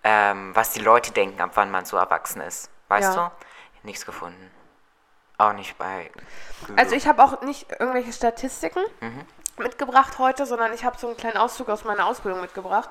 [0.03, 2.69] ähm, was die Leute denken, ab wann man so erwachsen ist.
[2.88, 3.31] Weißt Ja.
[3.81, 3.88] du?
[3.88, 4.51] Nichts gefunden.
[5.38, 6.12] Auch nicht bei
[6.62, 6.79] Google.
[6.79, 8.79] Also ich habe auch nicht irgendwelche Statistiken
[9.58, 12.89] mitgebracht heute, sondern ich habe so einen kleinen Auszug aus meiner Ausbildung mitgebracht.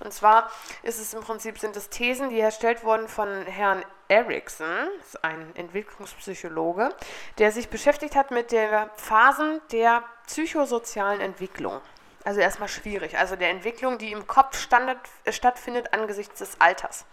[0.00, 0.50] Und zwar
[0.82, 4.88] ist es im Prinzip, sind es Thesen, die erstellt wurden von Herrn Erickson,
[5.22, 6.90] ein Entwicklungspsychologe,
[7.38, 11.80] der sich beschäftigt hat mit der Phasen der psychosozialen Entwicklung.
[12.24, 17.04] Also erstmal schwierig, also der Entwicklung, die im Kopf standet, äh, stattfindet angesichts des Alters.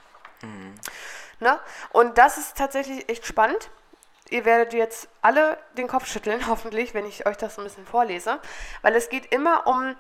[1.39, 1.60] Ne?
[1.91, 3.69] Und das ist tatsächlich echt spannend.
[4.29, 7.85] Ihr werdet jetzt alle den Kopf schütteln, hoffentlich, wenn ich euch das so ein bisschen
[7.85, 8.39] vorlese,
[8.81, 9.95] weil es geht immer um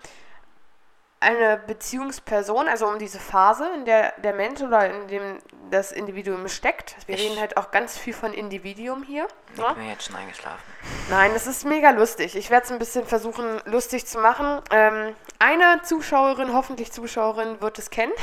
[1.21, 6.47] eine Beziehungsperson, also um diese Phase, in der der Mensch oder in dem das Individuum
[6.47, 6.95] steckt.
[7.07, 9.27] Wir Ich- reden halt auch ganz viel von Individuum hier.
[9.53, 9.67] ich Ne?
[9.75, 10.63] bin jetzt schon eingeschlafen.
[11.09, 12.35] Nein, es ist mega lustig.
[12.35, 14.61] Ich werde es ein bisschen versuchen, lustig zu machen.
[14.71, 18.13] Ähm, eine Zuschauerin, hoffentlich Zuschauerin, wird es kennen.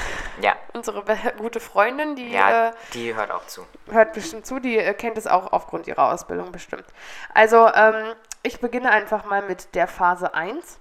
[0.41, 1.05] Ja, Unsere
[1.39, 3.65] gute Freundin, die ja, äh, die hört auch zu.
[3.91, 6.85] hört bestimmt zu, die äh, kennt es auch aufgrund ihrer Ausbildung bestimmt.
[7.35, 10.79] Also, ähm, ich beginne einfach mal mit der Phase 1.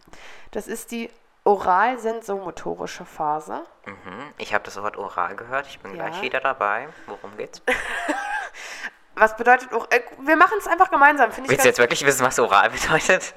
[0.51, 1.09] Das ist die
[1.45, 3.61] oral-sensomotorische Phase.
[3.85, 4.33] Mhm.
[4.37, 5.67] Ich habe das Wort oral gehört.
[5.67, 6.07] Ich bin Ja.
[6.07, 6.89] gleich wieder dabei.
[7.07, 7.61] Worum geht's?
[9.15, 12.05] Was bedeutet or äh, Wir machen es einfach gemeinsam, finde ich Willst du jetzt wirklich
[12.05, 13.33] wissen, was oral bedeutet?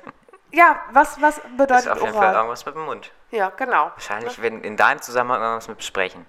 [0.51, 2.35] Ja, was, was Das ist bedeutet auf jeden Fall oral?
[2.35, 3.13] irgendwas mit dem Mund.
[3.31, 3.85] Ja, genau.
[3.95, 6.27] Wahrscheinlich wenn in deinem Zusammenhang irgendwas mit besprechen.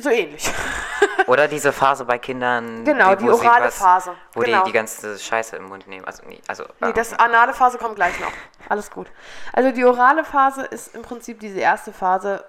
[0.00, 0.50] So ähnlich.
[1.26, 2.84] Oder diese Phase bei Kindern.
[2.84, 4.14] Genau, die orale was- Phase.
[4.34, 4.60] Wo Genau.
[4.60, 6.04] die die ganze Scheiße im Mund nehmen.
[6.04, 8.32] Also, nee, also Nee, das anale Phase kommt gleich noch.
[8.68, 9.08] Alles gut.
[9.52, 12.44] Also die orale Phase ist im Prinzip diese erste Phase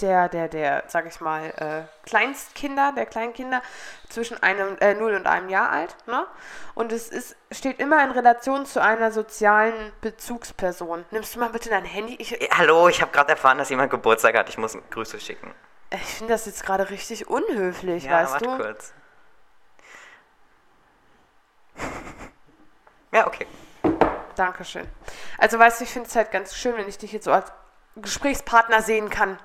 [0.00, 3.60] der, der, der, sag ich mal, äh, Kleinstkinder, der Kleinkinder
[4.08, 5.94] zwischen einem, äh, 0 und einem Jahr alt.
[6.06, 6.24] Ne?
[6.74, 11.04] Und es ist, steht immer in Relation zu einer sozialen Bezugsperson.
[11.10, 12.14] Nimmst du mal bitte dein Handy?
[12.18, 14.48] Ich, hallo, ich habe gerade erfahren, dass jemand Geburtstag hat.
[14.48, 15.52] Ich muss Grüße schicken.
[15.90, 18.56] Ich finde das jetzt gerade richtig unhöflich, Ja, weißt du?
[18.56, 18.92] kurz.
[23.12, 23.44] Ja, okay.
[24.36, 24.86] Dankeschön.
[25.36, 27.50] Also weißt du, ich finde es halt ganz schön, wenn ich dich jetzt so als
[27.96, 29.36] Gesprächspartner sehen kann.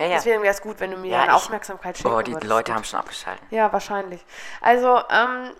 [0.00, 0.14] Ja, ja.
[0.16, 2.48] Deswegen wäre es gut, wenn du mir Ja, deine Aufmerksamkeit schenken Oh, die würdest.
[2.50, 3.44] Leute haben schon abgeschaltet.
[3.50, 4.26] Ja, wahrscheinlich.
[4.60, 5.52] Also, ähm,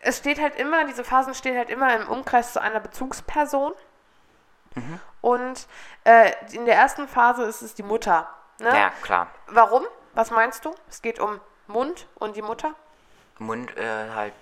[0.00, 3.74] es steht halt immer, diese Phasen stehen halt immer im Umkreis zu einer Bezugsperson.
[4.74, 5.00] Mhm.
[5.20, 5.66] Und
[6.04, 8.26] äh, in der ersten Phase ist es die Mutter.
[8.60, 8.68] Ne?
[8.68, 9.28] Ja, klar.
[9.46, 9.84] Warum?
[10.14, 10.74] Was meinst du?
[10.88, 12.74] Es geht um Mund und die Mutter?
[13.38, 14.34] Mund äh, halt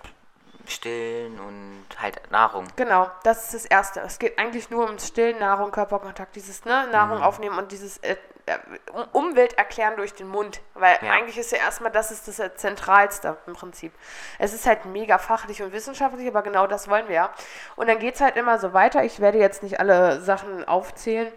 [0.65, 2.67] stillen und halt Nahrung.
[2.75, 4.01] Genau, das ist das Erste.
[4.01, 6.91] Es geht eigentlich nur ums Stillen, Nahrung, Körperkontakt, dieses ne, Mhm.
[6.91, 8.57] Nahrung aufnehmen und dieses äh, äh,
[8.91, 10.59] Um- Umwelt erklären durch den Mund.
[10.73, 11.11] Weil Ja.
[11.11, 13.93] eigentlich ist ja erstmal, das ist das äh, Zentralste im Prinzip.
[14.39, 17.29] Es ist halt mega fachlich und wissenschaftlich, aber genau das wollen wir ja.
[17.77, 19.03] Und dann geht es halt immer so weiter.
[19.03, 21.31] Ich werde jetzt nicht alle Sachen aufzählen.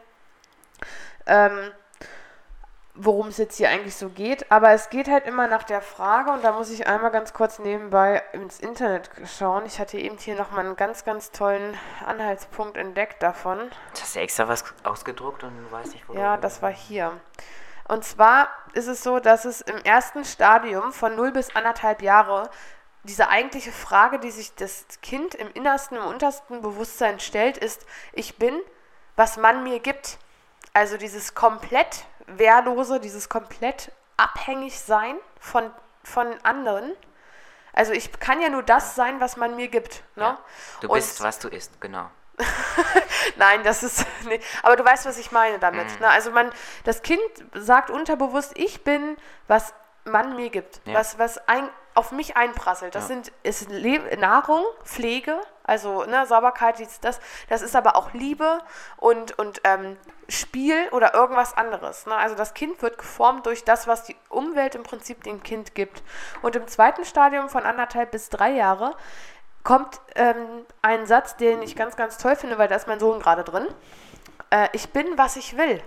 [1.26, 1.70] Ähm,
[2.94, 4.50] worum es jetzt hier eigentlich so geht.
[4.50, 7.58] Aber es geht halt immer nach der Frage, und da muss ich einmal ganz kurz
[7.58, 9.64] nebenbei ins Internet schauen.
[9.66, 13.70] Ich hatte eben hier nochmal einen ganz, ganz tollen Anhaltspunkt entdeckt davon.
[14.00, 16.42] Hast du extra was ausgedruckt und du weißt nicht, wo Ja, du...
[16.42, 17.18] das war hier.
[17.88, 22.48] Und zwar ist es so, dass es im ersten Stadium von 0 bis anderthalb Jahre
[23.02, 28.36] diese eigentliche Frage, die sich das Kind im innersten, im untersten Bewusstsein stellt, ist, ich
[28.36, 28.60] bin,
[29.16, 30.18] was man mir gibt.
[30.72, 32.04] Also dieses komplett
[32.38, 35.70] Wehrlose, dieses komplett abhängig sein von,
[36.04, 36.92] von anderen.
[37.72, 40.02] Also ich kann ja nur das sein, was man mir gibt.
[40.16, 40.24] Ne?
[40.24, 40.38] Ja.
[40.80, 42.10] Du Und- bist, was du isst, genau.
[43.36, 44.44] Nein, das ist nicht.
[44.62, 45.90] Aber du weißt, was ich meine damit.
[45.94, 46.00] Mhm.
[46.00, 46.08] Ne?
[46.08, 46.50] Also man,
[46.84, 47.20] das Kind
[47.54, 49.16] sagt unterbewusst, ich bin,
[49.46, 49.72] was
[50.04, 50.94] man mir gibt, Ja.
[50.94, 52.94] was, was ein, auf mich einprasselt.
[52.94, 53.08] Das Ja.
[53.08, 57.20] sind ist Le Nahrung, Pflege, also ne, Sauberkeit, dies, das.
[57.48, 58.60] Das ist aber auch Liebe
[58.96, 59.96] und, und ähm,
[60.28, 62.06] Spiel oder irgendwas anderes.
[62.06, 62.14] Ne?
[62.14, 66.02] Also das Kind wird geformt durch das, was die Umwelt im Prinzip dem Kind gibt.
[66.42, 68.96] Und im zweiten Stadium von anderthalb bis drei Jahre
[69.64, 73.20] kommt ähm, ein Satz, den ich ganz, ganz toll finde, weil da ist mein Sohn
[73.20, 73.66] gerade drin.
[74.50, 75.82] Äh, ich bin, was ich will.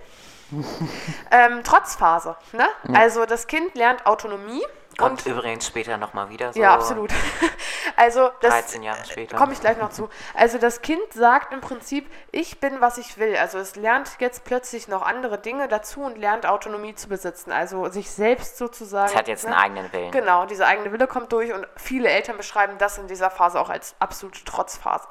[1.30, 2.36] ähm, Trotzphase.
[2.52, 2.66] Ne?
[2.94, 4.62] Also das Kind lernt Autonomie.
[4.98, 6.60] Kommt und übrigens später nochmal wieder so.
[6.60, 7.12] ja, absolut.
[7.96, 9.36] also das 13 Jahre später.
[9.36, 10.08] komme ich gleich noch zu.
[10.34, 13.36] Also das Kind sagt im Prinzip, ich bin, was ich will.
[13.36, 17.52] Also es lernt jetzt plötzlich noch andere Dinge dazu und lernt Autonomie zu besitzen.
[17.52, 19.10] Also sich selbst sozusagen.
[19.10, 19.56] Es hat jetzt ne?
[19.56, 20.10] einen eigenen Willen.
[20.10, 23.70] Genau, dieser eigene Wille kommt durch und viele Eltern beschreiben das in dieser Phase auch
[23.70, 25.08] als absolute Trotzphase.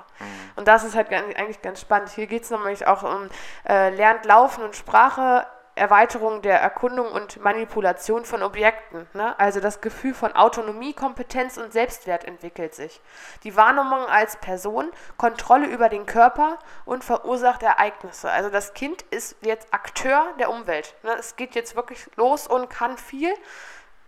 [0.55, 2.09] Und das ist halt eigentlich ganz spannend.
[2.09, 3.29] Hier geht es nämlich auch um
[3.67, 9.07] äh, lernt Laufen und Sprache Erweiterung der Erkundung und Manipulation von Objekten.
[9.13, 9.37] Ne?
[9.39, 13.01] Also das Gefühl von Autonomie, Kompetenz und Selbstwert entwickelt sich.
[13.43, 18.29] Die Wahrnehmung als Person, Kontrolle über den Körper und verursacht Ereignisse.
[18.29, 20.95] Also das Kind ist jetzt Akteur der Umwelt.
[21.03, 21.15] Ne?
[21.17, 23.33] Es geht jetzt wirklich los und kann viel.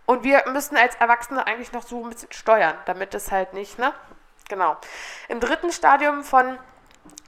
[0.06, 3.78] Und wir müssen als Erwachsene eigentlich noch so ein bisschen steuern, damit es halt nicht,
[3.78, 3.92] ne?
[4.48, 4.76] Genau.
[5.28, 6.56] Im dritten Stadium von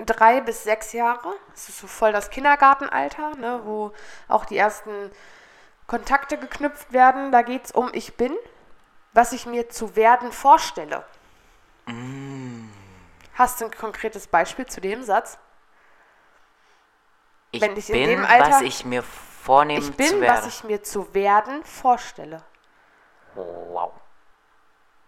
[0.07, 3.93] drei bis sechs Jahre, das ist so voll das Kindergartenalter, ne, wo
[4.29, 5.11] auch die ersten
[5.87, 7.33] Kontakte geknüpft werden.
[7.33, 8.37] Da geht es um Ich bin,
[9.13, 11.05] was ich mir zu werden vorstelle.
[11.87, 12.69] Mm.
[13.35, 15.39] Hast du ein konkretes Beispiel zu dem Satz?
[17.51, 20.83] Ich ich in bin, Alter- was ich mir vornehme Ich bin, zu was ich mir
[20.83, 22.43] zu werden vorstelle.
[23.35, 23.93] wow.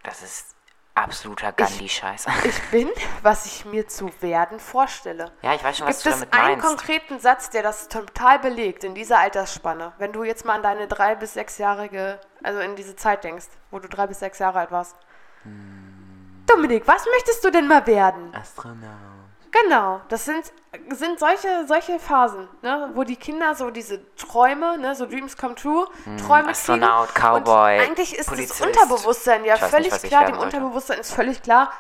[0.03, 0.55] Das ist
[0.95, 2.27] absoluter Gandhi-Scheiß.
[2.45, 2.89] Ich bin,
[3.23, 5.33] was ich mir zu werden vorstelle.
[5.43, 6.67] Ja, ich weiß schon, was Gibt du es damit einen meinst.
[6.67, 9.93] konkreten Satz, der das total belegt in dieser Altersspanne?
[9.99, 13.79] Wenn du jetzt mal an deine drei bis sechsjährige, also in diese Zeit denkst, wo
[13.79, 14.97] du drei bis sechs Jahre alt warst.
[15.43, 16.45] Hm.
[16.47, 18.35] Dominik, was möchtest du denn mal werden?
[18.35, 19.30] Astronaut.
[19.53, 20.53] Genau, das sind,
[20.91, 25.57] sind solche, solche Phasen, ne, wo die Kinder so diese Träume, ne, so Dreams come
[25.57, 25.87] true,
[26.25, 27.21] Träume Hm, Astronaut, kriegen.
[27.45, 28.61] Cowboy, Und eigentlich ist Polizist.
[28.61, 30.57] das Unterbewusstsein ja nicht, völlig ich klar, dem wollte.
[30.57, 31.73] Unterbewusstsein ist völlig klar,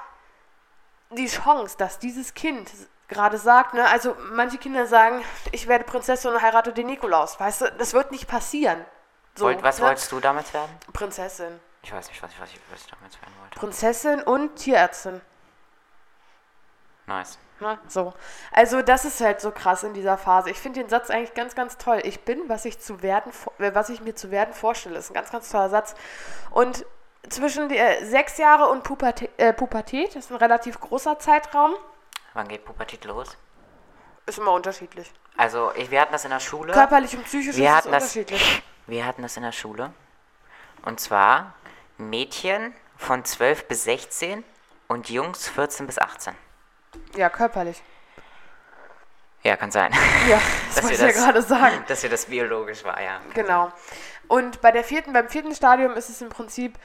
[1.10, 2.70] die Chance, dass dieses Kind
[3.08, 7.60] gerade sagt, ne, also manche Kinder sagen, ich werde Prinzessin und heirate den Nikolaus, weißt
[7.62, 8.84] du, das wird nicht passieren.
[9.36, 9.86] So, Wollt, was ne?
[9.86, 10.70] wolltest du damals werden?
[10.92, 11.60] Prinzessin.
[11.82, 13.58] Ich weiß nicht, was ich, was ich, was ich damals werden wollte.
[13.60, 15.20] Prinzessin und Tierärztin.
[17.06, 17.38] Nice.
[17.60, 17.78] Ne?
[17.88, 18.12] So.
[18.52, 20.50] Also das ist halt so krass in dieser Phase.
[20.50, 22.00] Ich finde den Satz eigentlich ganz, ganz toll.
[22.04, 24.98] Ich bin, was ich zu werden, äh, was ich mir zu werden vorstelle.
[24.98, 25.94] ist ein ganz, ganz toller Satz.
[26.50, 26.84] Und
[27.28, 31.74] zwischen der sechs Jahre und Pubertät, äh, Pubertät ist ein relativ großer Zeitraum.
[32.34, 33.36] Wann geht Pubertät los?
[34.26, 35.12] Ist immer unterschiedlich.
[35.36, 36.72] Also, ich, wir hatten das in der Schule.
[36.72, 38.62] Körperlich und psychisch wir ist es hatten das, unterschiedlich.
[38.86, 39.92] Wir hatten das in der Schule.
[40.84, 41.54] Und zwar
[41.96, 44.42] Mädchen von 12 bis 16
[44.88, 46.34] und Jungs 14 bis 18.
[47.16, 47.82] Ja, körperlich.
[49.42, 49.92] Ja, kann sein.
[50.28, 51.84] Ja, das Dass wollte ich ja das- gerade sagen.
[51.88, 53.20] Dass wir das biologisch war, ja.
[53.34, 53.72] Genau.
[54.28, 56.78] Und bei der vierten, beim vierten Stadium ist es im Prinzip,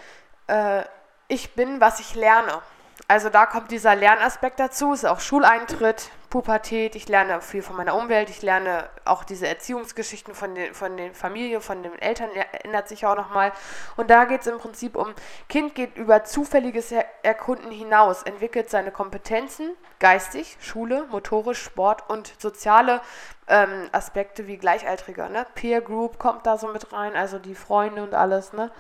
[0.48, 0.84] äh,
[1.28, 2.62] ich bin, was ich lerne.
[3.08, 7.94] Also da kommt dieser Lernaspekt dazu, ist auch Schuleintritt, Pubertät, ich lerne viel von meiner
[7.94, 12.66] Umwelt, ich lerne auch diese Erziehungsgeschichten von den, von den Familien, von den Eltern er-
[12.66, 13.52] ändert sich auch nochmal.
[13.96, 15.14] Und da geht es im Prinzip um,
[15.50, 22.34] Kind geht über zufälliges Er- Erkunden hinaus, entwickelt seine Kompetenzen, geistig, Schule, motorisch, Sport und
[22.42, 23.02] soziale
[23.48, 25.46] ähm, Aspekte wie Gleichaltriger, ne?
[25.54, 28.72] Peer Group kommt da so mit rein, also die Freunde und alles, ne?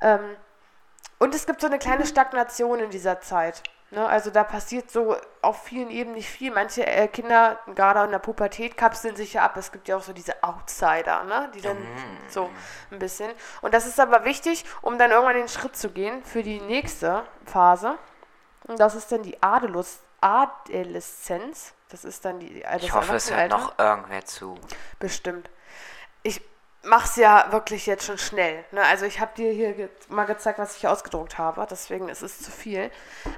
[0.00, 0.20] Ähm,
[1.18, 3.62] und es gibt so eine kleine Stagnation in dieser Zeit.
[3.90, 4.06] Ne?
[4.06, 6.52] Also da passiert so auf vielen Ebenen nicht viel.
[6.52, 9.56] Manche äh, Kinder, gerade in der Pubertät, kapseln sich ja ab.
[9.56, 11.50] Es gibt ja auch so diese Outsider, ne?
[11.54, 11.76] die dann
[12.28, 12.50] so
[12.90, 13.30] ein bisschen.
[13.62, 17.24] Und das ist aber wichtig, um dann irgendwann den Schritt zu gehen für die nächste
[17.46, 17.96] Phase.
[18.66, 21.72] Und das ist dann die Adelus Adoleszenz.
[21.88, 24.56] Das ist dann die äh, das Ich hoffe, es hört noch irgendwer zu.
[24.98, 25.48] Bestimmt.
[26.22, 26.42] Ich
[26.82, 28.64] mach's ja wirklich jetzt schon schnell.
[28.72, 28.82] Ne?
[28.82, 32.40] Also ich habe dir hier ge mal gezeigt, was ich ausgedruckt habe, deswegen ist es
[32.40, 32.90] zu viel.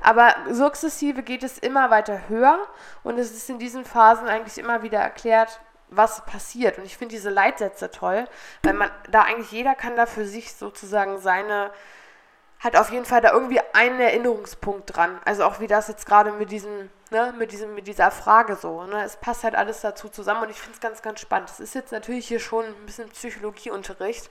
[0.03, 2.59] Aber sukzessive geht es immer weiter höher
[3.03, 6.79] und es ist in diesen Phasen eigentlich immer wieder erklärt, was passiert.
[6.79, 8.27] Und ich finde diese Leitsätze toll,
[8.63, 11.71] weil man da eigentlich jeder kann da für sich sozusagen seine
[12.61, 15.19] hat auf jeden Fall da irgendwie einen Erinnerungspunkt dran.
[15.25, 18.85] Also auch wie das jetzt gerade mit diesem, ne, mit diesem, mit dieser Frage so.
[18.85, 19.05] Ne?
[19.05, 21.51] Es passt halt alles dazu zusammen und ich finde es ganz, ganz spannend.
[21.51, 24.31] Es ist jetzt natürlich hier schon ein bisschen Psychologieunterricht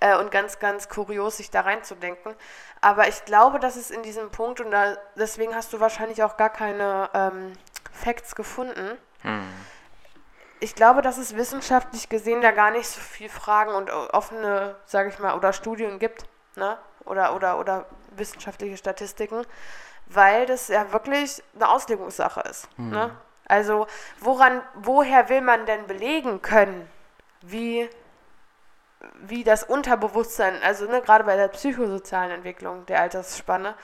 [0.00, 2.34] äh, und ganz, ganz kurios, sich da reinzudenken.
[2.80, 6.36] Aber ich glaube, dass es in diesem Punkt, und da, deswegen hast du wahrscheinlich auch
[6.36, 7.52] gar keine ähm,
[7.92, 8.98] Facts gefunden.
[10.60, 15.08] Ich glaube, dass es wissenschaftlich gesehen da gar nicht so viel Fragen und offene, sage
[15.08, 16.78] ich mal, oder Studien gibt, ne?
[17.04, 19.46] Oder, oder, oder wissenschaftliche Statistiken,
[20.06, 22.68] weil das ja wirklich eine Auslegungssache ist.
[22.78, 23.16] Ne?
[23.46, 23.86] Also,
[24.20, 26.88] woran, woher will man denn belegen können,
[27.42, 27.88] wie,
[29.20, 33.74] wie das Unterbewusstsein, also ne, gerade bei der psychosozialen Entwicklung der Altersspanne,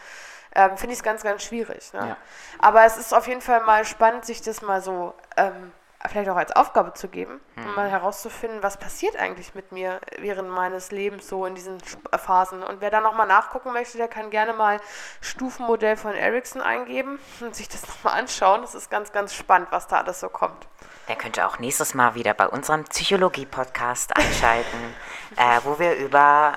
[0.54, 1.92] ähm, finde ich es ganz, ganz schwierig.
[1.92, 2.00] Ne?
[2.00, 2.16] Ja.
[2.58, 5.72] Aber es ist auf jeden Fall mal spannend, sich das mal so ähm,
[6.08, 10.48] vielleicht auch als Aufgabe zu geben, um mal herauszufinden, was passiert eigentlich mit mir während
[10.48, 12.62] meines Lebens so in diesen Sp- Phasen.
[12.62, 14.80] Und wer da nochmal nachgucken möchte, der kann gerne mal
[15.20, 18.62] Stufenmodell von Ericsson eingeben und sich das nochmal anschauen.
[18.62, 20.66] Das ist ganz, ganz spannend, was da alles so kommt.
[21.08, 24.94] Der könnte auch nächstes Mal wieder bei unserem Psychologie-Podcast einschalten,
[25.36, 26.54] äh, wo wir über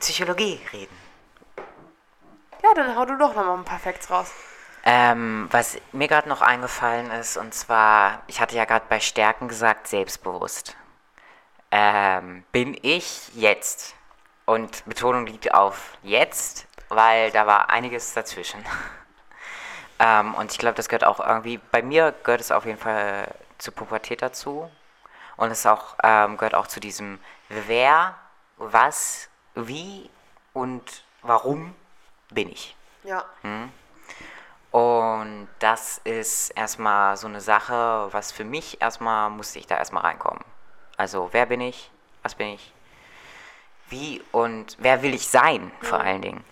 [0.00, 0.96] Psychologie reden.
[2.62, 4.32] Ja, dann hau du doch nochmal ein paar Facts raus.
[4.88, 9.48] Ähm, was mir gerade noch eingefallen ist, und zwar, ich hatte ja gerade bei Stärken
[9.48, 10.76] gesagt, selbstbewusst.
[11.72, 13.94] ähm, bin ich jetzt.
[14.44, 18.64] Und Betonung liegt auf jetzt, weil da war einiges dazwischen.
[19.98, 23.34] ähm, und ich glaube, das gehört auch irgendwie, bei mir gehört es auf jeden Fall
[23.58, 24.70] zu Pubertät dazu.
[25.36, 27.18] Und es auch, ähm, gehört auch zu diesem
[27.48, 28.14] Wer,
[28.56, 30.08] was, wie
[30.52, 31.74] und warum
[32.30, 32.76] bin ich.
[33.02, 33.24] Ja.
[34.76, 40.02] Und das ist erstmal so eine Sache, was für mich erstmal musste ich da erstmal
[40.02, 40.44] reinkommen.
[40.98, 41.90] Also wer bin ich,
[42.22, 42.74] was bin ich,
[43.88, 46.44] wie und wer will ich sein vor allen Dingen.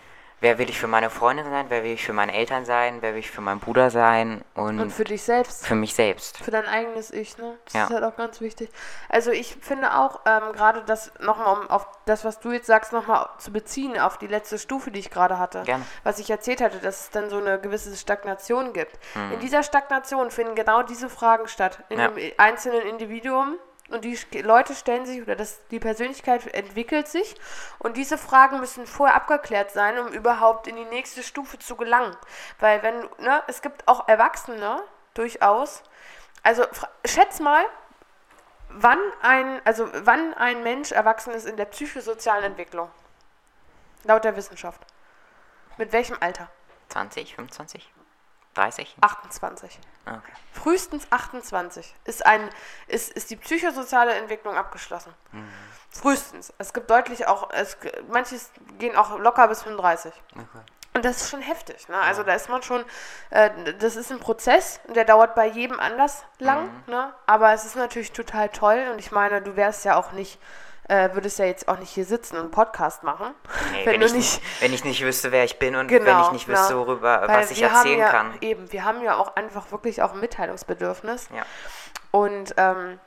[0.45, 3.15] Wer will ich für meine Freundin sein, wer will ich für meine Eltern sein, wer
[3.15, 5.67] will ich für meinen Bruder sein und, Und für dich selbst.
[5.67, 6.37] für mich selbst.
[6.37, 7.57] Für dein eigenes Ich, ne?
[7.65, 7.85] Das Ja.
[7.85, 8.69] ist halt auch ganz wichtig.
[9.09, 12.93] Also ich finde auch, ähm, gerade das nochmal, um auf das, was du jetzt sagst,
[12.93, 15.63] nochmal zu beziehen, auf die letzte Stufe, die ich gerade hatte.
[15.63, 15.87] Gerne.
[16.03, 18.99] Was ich erzählt hatte, dass es dann so eine gewisse Stagnation gibt.
[19.15, 19.33] Mhm.
[19.33, 21.79] In dieser Stagnation finden genau diese Fragen statt.
[21.89, 22.09] In Ja.
[22.09, 23.57] dem einzelnen Individuum.
[23.91, 27.35] Und die Leute stellen sich, oder das, die Persönlichkeit entwickelt sich.
[27.79, 32.17] Und diese Fragen müssen vorher abgeklärt sein, um überhaupt in die nächste Stufe zu gelangen.
[32.61, 34.83] Weil wenn, ne, es gibt auch Erwachsene,
[35.15, 35.83] durchaus.
[36.43, 36.65] Also
[37.05, 37.65] schätz mal,
[38.69, 42.91] wann ein, also wann ein Mensch erwachsen ist in der psychosozialen Entwicklung.
[44.03, 44.83] Laut der Wissenschaft.
[45.79, 46.51] Mit welchem Alter?
[46.91, 47.91] 20, 25,
[48.55, 48.97] 30?
[49.01, 49.79] 28.
[50.07, 50.19] Okay.
[50.53, 52.49] Frühestens 28 ist, ein,
[52.87, 55.13] ist, ist die psychosoziale Entwicklung abgeschlossen.
[55.91, 56.53] Frühestens.
[56.59, 57.77] Es gibt deutlich auch, es,
[58.09, 60.13] manches gehen auch locker bis 35.
[60.35, 60.61] okay.
[60.97, 61.89] Und das ist schon heftig.
[61.89, 61.99] Ne?
[61.99, 62.85] Also da ist man schon,
[63.31, 66.71] äh, das ist ein Prozess, der dauert bei jedem anders lang.
[66.87, 67.13] Ne?
[67.27, 68.89] Aber es ist natürlich total toll.
[68.93, 70.39] Und ich meine, du wärst ja auch nicht,
[70.89, 73.35] äh, würdest ja jetzt auch nicht hier sitzen und einen Podcast machen.
[73.73, 76.21] Nee, wenn, wenn, ich, nicht wenn ich nicht wüsste, wer ich bin und Genau, wenn
[76.27, 76.79] ich nicht wüsste, ja.
[76.79, 78.35] worüber, was ich erzählen ja, kann.
[78.41, 81.29] Eben, wir haben ja auch einfach wirklich auch ein Mitteilungsbedürfnis.
[81.35, 81.43] Ja.
[82.11, 83.01] Und ähm,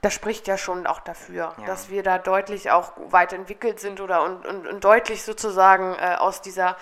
[0.00, 1.66] das spricht ja schon auch dafür, Ja.
[1.66, 6.16] dass wir da deutlich auch weit entwickelt sind oder und, und, und deutlich sozusagen äh,
[6.18, 6.76] aus dieser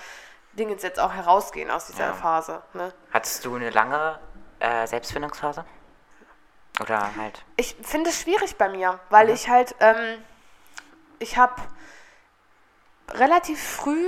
[0.54, 2.12] Dingens jetzt auch herausgehen, aus dieser Ja.
[2.14, 2.62] Phase.
[2.74, 2.92] Ne?
[3.12, 4.18] Hattest du eine lange
[4.58, 5.64] äh, Selbstfindungsphase?
[6.82, 7.44] Oder halt.
[7.56, 9.34] Ich finde es schwierig bei mir, weil Mhm.
[9.34, 10.22] ich halt, ähm,
[11.18, 11.54] ich habe
[13.12, 14.06] relativ früh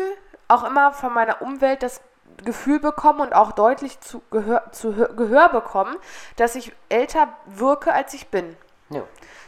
[0.48, 2.00] auch immer von meiner Umwelt das
[2.44, 5.96] Gefühl bekommen und auch deutlich zu Gehör, zu Hö- Gehör bekommen,
[6.36, 8.56] dass ich älter wirke, als ich bin.
[8.90, 9.02] Ja.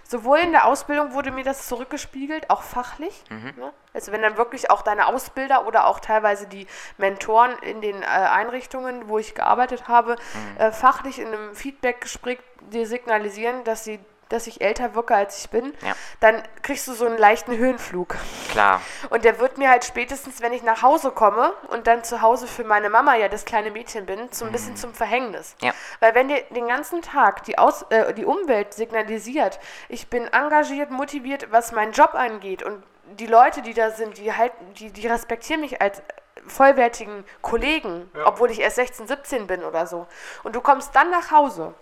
[0.08, 3.24] Sowohl in der Ausbildung wurde mir das zurückgespiegelt, auch fachlich.
[3.56, 3.72] Ne?
[3.92, 8.06] Also wenn dann wirklich auch deine Ausbilder oder auch teilweise die Mentoren in den äh,
[8.06, 10.16] Einrichtungen, wo ich gearbeitet habe,
[10.58, 12.38] äh, fachlich in einem Feedbackgespräch
[12.70, 15.94] dir signalisieren, dass sie dass ich älter wirke, als ich bin, Ja.
[16.20, 18.16] dann kriegst du so einen leichten Höhenflug.
[18.50, 18.80] Klar.
[19.10, 22.46] Und der wird mir halt spätestens, wenn ich nach Hause komme und dann zu Hause
[22.46, 25.54] für meine Mama ja das kleine Mädchen bin, so ein bisschen zum Verhängnis.
[25.60, 25.72] Ja.
[26.00, 30.90] Weil wenn dir den ganzen Tag die, Aus äh, die Umwelt signalisiert, ich bin engagiert,
[30.90, 32.82] motiviert, was meinen Job angeht und
[33.18, 36.02] die Leute, die da sind, die halten, die, die respektieren mich als
[36.48, 40.06] vollwertigen Kollegen, obwohl ich erst 16, 17 bin oder so.
[40.42, 41.74] Und du kommst dann nach Hause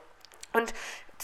[0.52, 0.72] und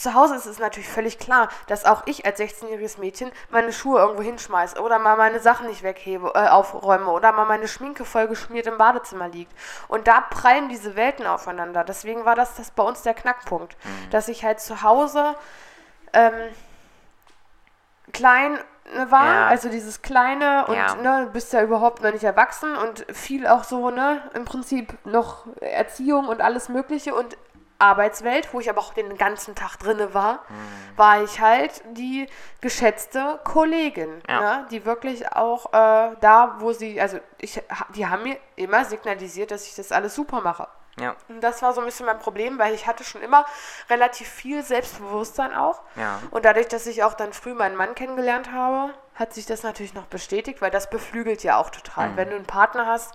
[0.01, 3.99] zu Hause ist es natürlich völlig klar, dass auch ich als 16-jähriges Mädchen meine Schuhe
[3.99, 8.27] irgendwo hinschmeiße oder mal meine Sachen nicht weghebe, äh, aufräume oder mal meine Schminke voll
[8.27, 9.51] geschmiert im Badezimmer liegt.
[9.87, 11.83] Und da prallen diese Welten aufeinander.
[11.83, 13.77] Deswegen war das, das bei uns der Knackpunkt,
[14.09, 15.35] dass ich halt zu Hause
[16.13, 16.33] ähm,
[18.13, 18.57] klein
[18.95, 19.47] ne, war, Ja.
[19.47, 20.95] also dieses kleine und Ja.
[20.95, 25.45] ne, bist ja überhaupt noch nicht erwachsen und viel auch so, ne, im Prinzip noch
[25.61, 27.37] Erziehung und alles Mögliche und
[27.81, 30.97] Arbeitswelt, wo ich aber auch den ganzen Tag drinne war, Mhm.
[30.97, 32.27] war ich halt die
[32.61, 34.39] geschätzte Kollegin, Ja.
[34.41, 37.61] ne, die wirklich auch äh, da, wo sie, also ich,
[37.95, 40.67] die haben mir immer signalisiert, dass ich das alles super mache.
[40.99, 41.15] Ja.
[41.29, 43.45] Und das war so ein bisschen mein Problem, weil ich hatte schon immer
[43.89, 45.81] relativ viel Selbstbewusstsein auch.
[45.95, 46.19] Ja.
[46.31, 49.93] Und dadurch, dass ich auch dann früh meinen Mann kennengelernt habe, hat sich das natürlich
[49.93, 52.15] noch bestätigt, weil das beflügelt ja auch total.
[52.15, 53.13] Wenn du einen Partner hast,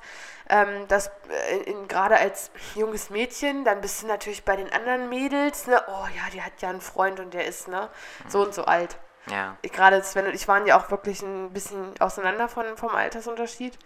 [0.49, 5.67] ähm, das äh, gerade als junges Mädchen, dann bist du natürlich bei den anderen Mädels,
[5.67, 7.89] ne, oh ja, die hat ja einen Freund und der ist ne,
[8.29, 8.99] so und so alt.
[9.31, 9.57] Ja.
[9.63, 13.77] Ich, gerade Sven und ich waren ja auch wirklich ein bisschen auseinander von, vom Altersunterschied.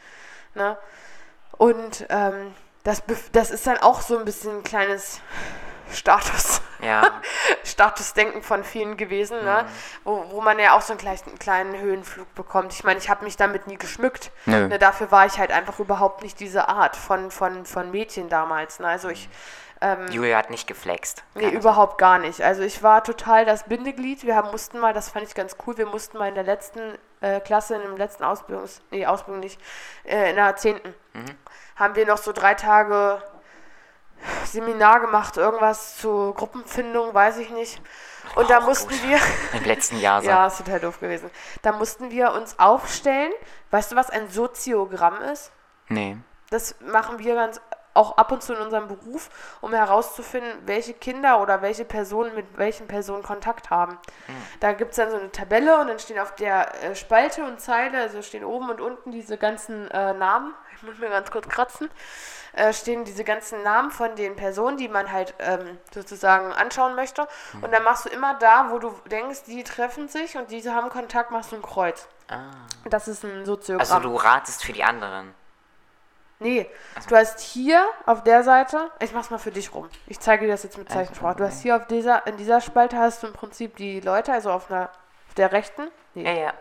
[0.54, 0.76] Ne?
[1.56, 5.20] Und ähm, das, das ist dann auch so ein bisschen ein kleines
[5.92, 6.62] Status.
[6.82, 7.20] Ja.
[7.64, 9.44] Statusdenken von vielen gewesen, Mhm.
[9.44, 9.64] ne?
[10.04, 12.72] wo, wo man ja auch so einen kleinen, kleinen Höhenflug bekommt.
[12.72, 14.30] Ich meine, ich habe mich damit nie geschmückt.
[14.46, 14.68] Nö.
[14.68, 14.78] Ne?
[14.78, 18.80] Dafür war ich halt einfach überhaupt nicht diese Art von, von, von Mädchen damals.
[18.80, 18.86] Ne?
[18.88, 19.28] Also ich,
[20.10, 21.24] Julia hat nicht geflext.
[21.34, 22.42] Nee, überhaupt gar nicht.
[22.42, 24.24] Also ich war total das Bindeglied.
[24.26, 26.98] Wir haben, mussten mal, das fand ich ganz cool, wir mussten mal in der letzten
[27.22, 28.82] äh, Klasse, in dem letzten Ausbildungs...
[28.90, 29.58] Nee, Ausbildung nicht,
[30.04, 30.94] äh, in der zehnten,
[31.76, 33.22] haben wir noch so drei Tage
[34.44, 37.80] Seminar gemacht, irgendwas zur Gruppenfindung, weiß ich nicht.
[38.34, 39.02] Und da mussten gut.
[39.08, 39.18] wir.
[39.58, 40.28] Im letzten Jahr so.
[40.28, 41.30] ja, ist total doof gewesen.
[41.62, 43.32] Da mussten wir uns aufstellen.
[43.70, 45.52] Weißt du, was ein Soziogramm ist?
[45.88, 46.16] Nee.
[46.50, 47.60] Das machen wir ganz
[47.94, 52.46] auch ab und zu in unserem Beruf, um herauszufinden, welche Kinder oder welche Personen mit
[52.56, 53.98] welchen Personen Kontakt haben.
[54.60, 57.60] Da gibt es dann so eine Tabelle und dann stehen auf der äh, Spalte und
[57.60, 60.54] Zeile, also stehen oben und unten diese ganzen äh, Namen.
[60.76, 61.90] Ich muss mir ganz kurz kratzen.
[62.52, 67.28] Äh, stehen diese ganzen Namen von den Personen, die man halt ähm, sozusagen anschauen möchte.
[67.62, 70.88] Und dann machst du immer da, wo du denkst, die treffen sich und diese haben
[70.88, 72.08] Kontakt, machst du ein Kreuz.
[72.88, 73.80] Das ist ein Soziogramm.
[73.80, 75.34] Also du ratest für die anderen.
[76.42, 76.66] Nee,
[77.08, 79.90] du hast hier auf der Seite, ich mach's mal für dich rum.
[80.06, 81.36] Ich zeige dir das jetzt mit Zeichensprache.
[81.36, 84.50] Du hast hier auf dieser, in dieser Spalte hast du im Prinzip die Leute, also
[84.50, 84.88] auf einer,
[85.28, 86.54] auf der rechten, nee, Ja, ja.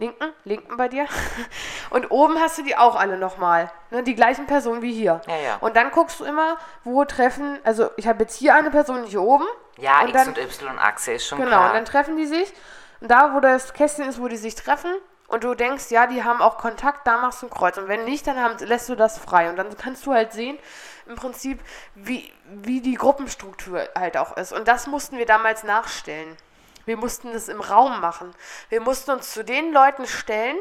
[0.00, 1.06] Linken, linken bei dir.
[1.90, 3.70] Und oben hast du die auch alle nochmal.
[3.90, 5.20] Ne, die gleichen Personen wie hier.
[5.28, 5.56] Ja, ja.
[5.60, 9.22] Und dann guckst du immer, wo treffen, also ich habe jetzt hier eine Person hier
[9.22, 9.44] oben.
[9.78, 11.68] Ja, und X dann, und Y-Achse ist schon Genau, klar.
[11.68, 12.52] und dann treffen die sich.
[13.00, 14.90] Und da, wo das Kästchen ist, wo die sich treffen,
[15.28, 17.78] und du denkst, ja, die haben auch Kontakt, da machst du ein Kreuz.
[17.78, 19.48] Und wenn nicht, dann haben, lässt du das frei.
[19.48, 20.58] Und dann kannst du halt sehen,
[21.06, 21.60] im Prinzip,
[21.94, 24.52] wie, wie die Gruppenstruktur halt auch ist.
[24.52, 26.36] Und das mussten wir damals nachstellen.
[26.86, 28.34] Wir mussten das im Raum machen.
[28.68, 30.56] Wir mussten uns zu den Leuten stellen,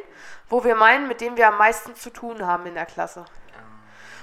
[0.50, 3.26] wo wir meinen, mit denen wir am meisten zu tun haben in der Klasse.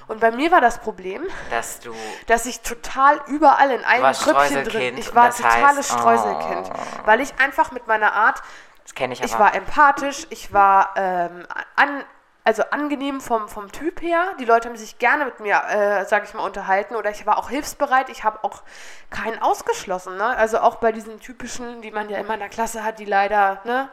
[0.09, 1.95] Und bei mir war das Problem, dass du.
[2.29, 4.99] dass ich total überall in warst Grüppchen drin.
[4.99, 6.71] Ich war totales heißt, Streuselkind,
[7.05, 8.41] weil ich einfach mit meiner Art,
[8.85, 9.27] Das kenne ich aber.
[9.27, 11.45] ich war empathisch, ich war ähm,
[11.75, 12.05] an,
[12.47, 14.35] also angenehm vom, vom Typ her.
[14.39, 17.39] Die Leute haben sich gerne mit mir, äh, sag ich mal, unterhalten oder ich war
[17.39, 18.09] auch hilfsbereit.
[18.09, 18.63] Ich habe auch
[19.11, 20.17] keinen ausgeschlossen.
[20.17, 20.25] Ne?
[20.25, 23.61] Also auch bei diesen typischen, die man ja immer in der Klasse hat, die leider
[23.65, 23.89] ne,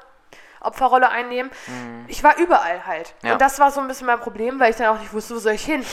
[0.60, 1.50] Opferrolle einnehmen.
[2.08, 3.16] Ich war überall halt.
[3.24, 3.28] Mhm.
[3.28, 3.34] Ja.
[3.34, 5.40] Und das war so ein bisschen mein Problem, weil ich dann auch nicht wusste, wo
[5.40, 5.84] soll ich hin.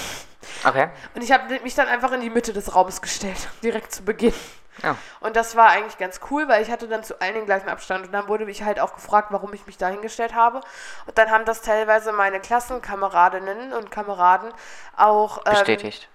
[0.62, 0.90] Okay.
[1.14, 4.34] Und ich habe mich dann einfach in die Mitte des Raumes gestellt, direkt zu Beginn.
[4.82, 4.96] Ja.
[5.20, 8.06] Und das war eigentlich ganz cool, weil ich hatte dann zu allen den gleichen Abstand.
[8.06, 10.60] Und dann wurde mich halt auch gefragt, warum ich mich da hingestellt habe.
[11.06, 14.52] Und dann haben das teilweise meine Klassenkameradinnen und Kameraden
[14.96, 16.08] auch ähm, Bestätigt.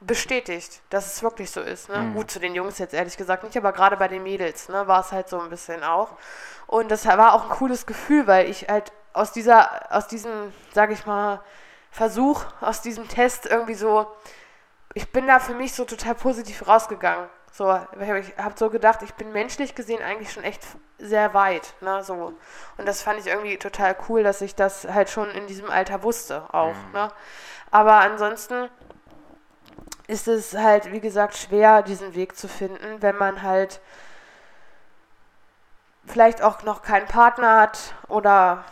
[0.00, 1.88] bestätigt, dass es wirklich so ist.
[1.88, 2.12] Ne?
[2.14, 5.00] Gut, zu den Jungs jetzt ehrlich gesagt nicht, aber gerade bei den Mädels ne, war
[5.00, 6.10] es halt so ein bisschen auch.
[6.66, 10.90] Und das war auch ein cooles Gefühl, weil ich halt aus dieser, aus diesem, sag
[10.90, 11.40] ich mal,
[11.90, 14.06] Versuch, aus diesem Test irgendwie so,
[14.94, 17.28] ich bin da für mich so total positiv rausgegangen.
[17.58, 20.62] So, ich habe so gedacht, ich bin menschlich gesehen eigentlich schon echt
[20.98, 22.32] sehr weit, ne, so.
[22.76, 26.04] Und das fand ich irgendwie total cool, dass ich das halt schon in diesem Alter
[26.04, 27.10] wusste auch, ne.
[27.72, 28.68] Aber ansonsten
[30.06, 33.80] ist es halt, wie gesagt, schwer, diesen Weg zu finden, wenn man halt
[36.06, 38.62] vielleicht auch noch keinen Partner hat oder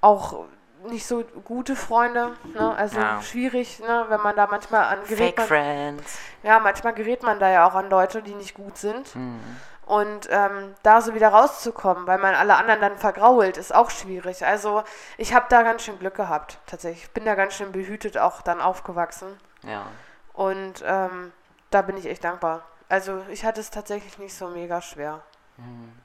[0.00, 0.46] auch
[0.86, 2.74] nicht so gute Freunde, ne?
[2.76, 3.22] Also Ja.
[3.22, 4.06] schwierig, ne?
[4.08, 6.18] Wenn man da manchmal an gerät Fake man, Friends.
[6.42, 9.14] ja, manchmal gerät man da ja auch an Leute, die nicht gut sind.
[9.14, 9.40] Mhm.
[9.86, 14.44] Und ähm, da so wieder rauszukommen, weil man alle anderen dann vergrault, ist auch schwierig.
[14.44, 14.82] Also
[15.16, 17.04] ich habe da ganz schön Glück gehabt, tatsächlich.
[17.04, 19.38] Ich bin da ganz schön behütet auch dann aufgewachsen.
[19.62, 19.86] Ja.
[20.32, 21.32] Und ähm,
[21.70, 22.62] da bin ich echt dankbar.
[22.88, 25.22] Also ich hatte es tatsächlich nicht so mega schwer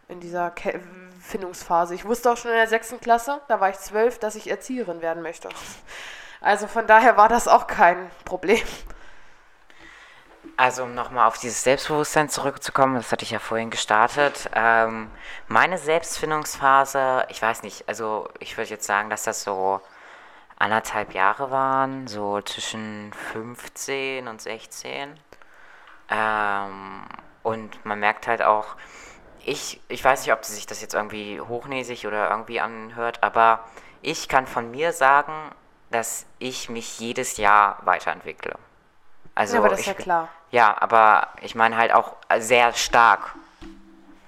[0.07, 0.79] in dieser Ke
[1.21, 1.93] Findungsphase.
[1.93, 5.01] Ich wusste auch schon in der sechsten Klasse, da war ich zwölf, dass ich Erzieherin
[5.01, 5.49] werden möchte.
[6.43, 8.65] Also von daher war das auch kein Problem.
[10.57, 14.49] Also um nochmal auf dieses Selbstbewusstsein zurückzukommen, das hatte ich ja vorhin gestartet.
[14.55, 15.11] Ähm,
[15.47, 19.81] meine Selbstfindungsphase, ich weiß nicht, also ich würde jetzt sagen, dass das so
[20.57, 25.19] anderthalb Jahre waren, so zwischen 15 und 16.
[26.09, 27.05] Ähm,
[27.43, 28.75] und man merkt halt auch,
[29.45, 33.65] ich, ich weiß nicht, ob sich das jetzt irgendwie hochnäsig oder irgendwie anhört, aber
[34.01, 35.33] ich kann von mir sagen,
[35.89, 38.55] dass ich mich jedes Jahr weiterentwickle.
[39.35, 40.29] Also Ja, aber das ist ich, ja klar.
[40.51, 43.35] Ja, aber ich meine halt auch sehr stark.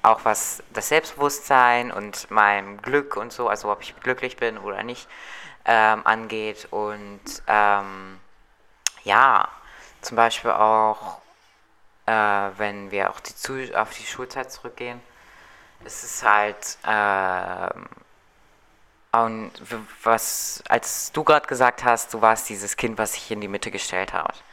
[0.02, 4.84] Auch was das Selbstbewusstsein und mein Glück und so, also ob ich glücklich bin oder
[4.84, 5.08] nicht,
[5.66, 6.68] ähm, angeht.
[6.72, 8.20] Und ähm,
[9.04, 9.48] ja,
[10.02, 11.20] zum Beispiel auch,
[12.06, 15.02] äh, wenn wir auch die Zu auf die Schulzeit zurückgehen,
[15.86, 17.88] es ist halt, ähm,
[19.12, 19.52] und
[20.04, 23.70] was, als du gerade gesagt hast, du warst dieses Kind, was sich in die Mitte
[23.70, 24.44] gestellt hat.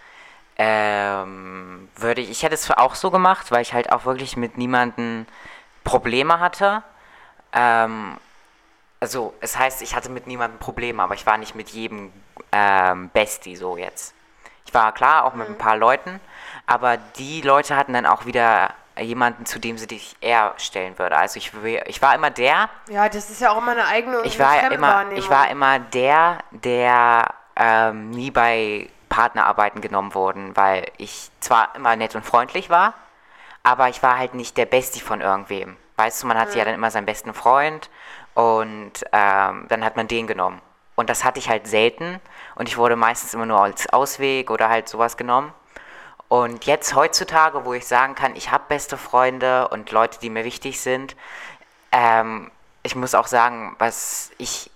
[0.56, 4.58] Ähm, würde ich, ich hätte es auch so gemacht, weil ich halt auch wirklich mit
[4.58, 5.26] niemanden
[5.84, 6.82] Probleme hatte.
[7.54, 8.18] Ähm,
[9.00, 12.12] also, es heißt, ich hatte mit niemandem Probleme, aber ich war nicht mit jedem
[12.52, 14.14] ähm, Bestie so jetzt.
[14.66, 16.20] Ich war klar auch mit ein paar Leuten,
[16.70, 21.16] aber die Leute hatten dann auch wieder jemanden, zu dem sie dich eher stellen würde.
[21.16, 21.50] Also ich,
[21.86, 25.10] ich war immer der, Ja, das ist ja auch immer eine eigene ich war immer,
[25.12, 31.96] ich war immer der, der ähm, nie bei Partnerarbeiten genommen wurden, weil ich zwar immer
[31.96, 32.94] nett und freundlich war,
[33.64, 35.76] aber ich war halt nicht der Bestie von irgendwem.
[35.96, 37.90] Weißt du, man hatte ja dann immer seinen besten Freund
[38.34, 40.62] und ähm, dann hat man den genommen.
[40.94, 42.20] Und das hatte ich halt selten
[42.54, 45.52] und ich wurde meistens immer nur als Ausweg oder halt sowas genommen.
[46.30, 50.44] Und jetzt heutzutage, wo ich sagen kann, ich habe beste Freunde und Leute, die mir
[50.44, 51.16] wichtig sind,
[51.90, 52.52] ähm,
[52.84, 54.70] ich muss auch sagen, was ich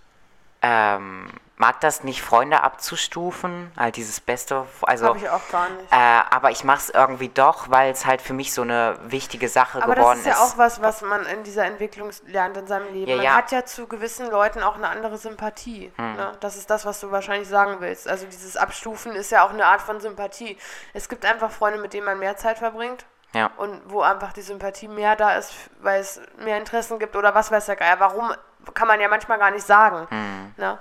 [0.62, 5.92] ähm, mag das nicht, Freunde abzustufen, halt dieses Beste, also, Habe ich auch gar nicht.
[5.92, 5.96] äh,
[6.30, 9.82] aber ich mache es irgendwie doch, weil es halt für mich so eine wichtige Sache
[9.82, 12.92] Aber geworden das ist ja auch was, was man in dieser Entwicklung lernt in seinem
[12.92, 13.09] Leben.
[13.09, 13.34] Ja, man ja.
[13.36, 15.92] hat ja zu gewissen Leuten auch eine andere Sympathie.
[15.96, 16.16] Hm.
[16.16, 16.32] Ne?
[16.40, 18.09] Das ist das, was du wahrscheinlich sagen willst.
[18.09, 20.59] Also dieses Abstufen ist ja auch eine Art von Sympathie.
[20.92, 23.50] Es gibt einfach Freunde, mit denen man mehr Zeit verbringt Ja.
[23.59, 27.52] und wo einfach die Sympathie mehr da ist, weil es mehr Interessen gibt oder was
[27.52, 28.00] weiß der Geier.
[28.00, 28.32] Warum,
[28.74, 30.09] kann man ja manchmal gar nicht sagen.
[30.11, 30.55] Hm.
[30.57, 30.78] Ne?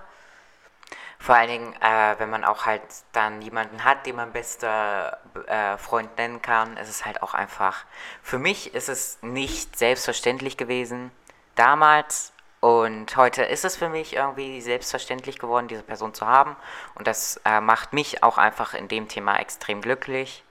[1.24, 2.82] Vor allen Dingen, äh, wenn man auch halt
[3.13, 7.86] dann jemanden hat, den man bester äh, Freund nennen kann, ist es halt auch einfach.
[8.21, 11.11] Für mich ist es nicht selbstverständlich gewesen
[11.55, 16.57] damals und heute ist es für mich irgendwie selbstverständlich geworden, diese Person zu haben
[16.95, 20.43] und das äh, macht mich auch einfach in dem Thema extrem glücklich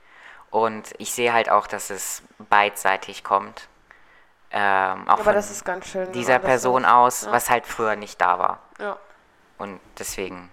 [0.49, 3.69] und ich sehe halt auch, dass es beidseitig kommt.
[4.51, 6.07] Ähm, auch Aber von das ist ganz schön.
[6.07, 7.33] wenn dieser Person so- aus, ja.
[7.33, 8.59] was halt früher nicht da war.
[8.79, 8.97] Ja.
[9.59, 10.51] Und deswegen,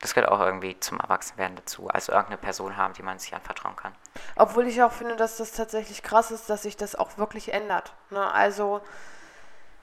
[0.00, 1.88] das gehört auch irgendwie zum Erwachsenwerden dazu.
[1.88, 3.92] Also irgendeine Person haben, die man sich anvertrauen kann.
[4.36, 7.92] Obwohl ich auch finde, dass das tatsächlich krass ist, dass sich das auch wirklich ändert.
[8.10, 8.32] Ne?
[8.32, 8.80] Also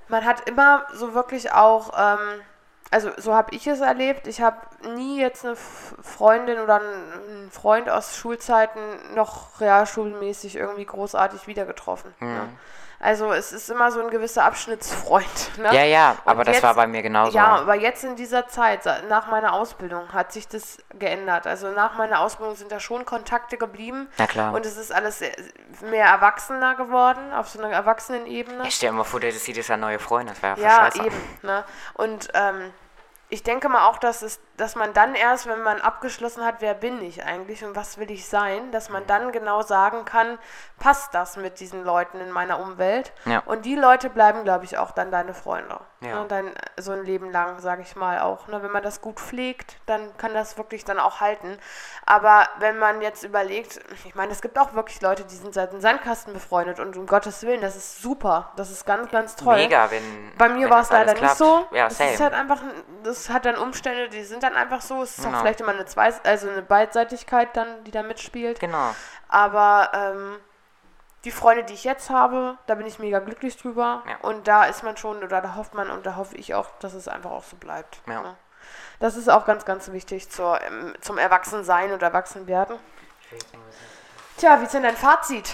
[0.07, 2.41] man hat immer so wirklich auch, ähm,
[2.91, 4.28] also so habe ich es erlebt.
[4.28, 4.57] Ich habe
[4.95, 8.80] nie jetzt eine Freundin oder einen Freund aus Schulzeiten
[9.16, 12.13] noch realschulmäßig irgendwie großartig wieder getroffen.
[12.20, 12.49] Ne?
[13.00, 15.26] Also es ist immer so ein gewisser Abschnittsfreund.
[15.58, 15.74] Ne?
[15.74, 17.36] Ja, ja, Und aber das jetzt- war bei mir genauso.
[17.36, 21.48] Ja, aber jetzt in dieser Zeit, nach meiner Ausbildung, hat sich das geändert.
[21.48, 24.10] Also nach meiner Ausbildung sind da schon Kontakte geblieben.
[24.18, 24.54] Na klar.
[24.54, 25.36] Und es ist alles sehr-
[25.82, 28.64] mehr erwachsener geworden, auf so einer Erwachsenenebene.
[28.64, 30.34] Ja, stell dir mal vor, du hättest jedes Jahr neue Freunde.
[30.34, 31.16] Das wäre ja, Ja, eben.
[31.41, 31.64] Ne?
[31.93, 32.74] Und ähm,
[33.30, 36.74] ich denke mal auch, dass, es, dass man dann erst, wenn man abgeschlossen hat, wer
[36.74, 38.93] bin ich eigentlich und was will ich sein, dass Mhm.
[38.93, 40.38] man dann genau sagen kann,
[40.80, 43.14] passt das mit diesen Leuten in meiner Umwelt?
[43.26, 43.43] Ja.
[43.45, 45.80] Und die Leute bleiben, glaube ich, auch dann deine Freunde.
[46.01, 46.22] Ja.
[46.22, 46.26] Ne?
[46.28, 48.47] Dein, so ein Leben lang, sage ich mal auch.
[48.47, 48.62] Ne?
[48.64, 51.58] Wenn man das gut pflegt, dann kann das wirklich dann auch halten.
[52.06, 55.72] Aber wenn man jetzt überlegt, ich meine, es gibt auch wirklich Leute, die sind seit
[55.74, 58.51] dem Sandkasten befreundet und um Gottes Willen, das ist super.
[58.56, 59.56] Das ist ganz, ganz toll.
[59.56, 60.03] Mega, wenn.
[60.38, 61.38] Bei mir war es leider alles nicht klappt.
[61.38, 61.68] so.
[61.76, 62.14] Ja, es same.
[62.14, 65.02] ist halt einfach, ein- das hat dann Umstände, die sind dann einfach so.
[65.02, 65.38] Es ist Genau.
[65.38, 68.60] auch vielleicht immer eine Zwei also eine Beidseitigkeit dann, die da mitspielt.
[68.60, 68.96] Genau.
[69.28, 70.38] Aber ähm,
[71.24, 74.04] die Freunde, die ich jetzt habe, da bin ich mega glücklich drüber.
[74.08, 74.18] Ja.
[74.22, 76.93] Und da ist man schon, oder da hofft man und da hoffe ich auch, dass
[76.93, 78.02] es einfach auch so bleibt.
[78.08, 78.22] Ja.
[78.22, 78.36] ne?
[79.00, 82.78] Das ist auch ganz, ganz wichtig zur, ähm, zum Erwachsensein und Erwachsenwerden.
[84.38, 85.54] Tja, wie ist denn dein Fazit?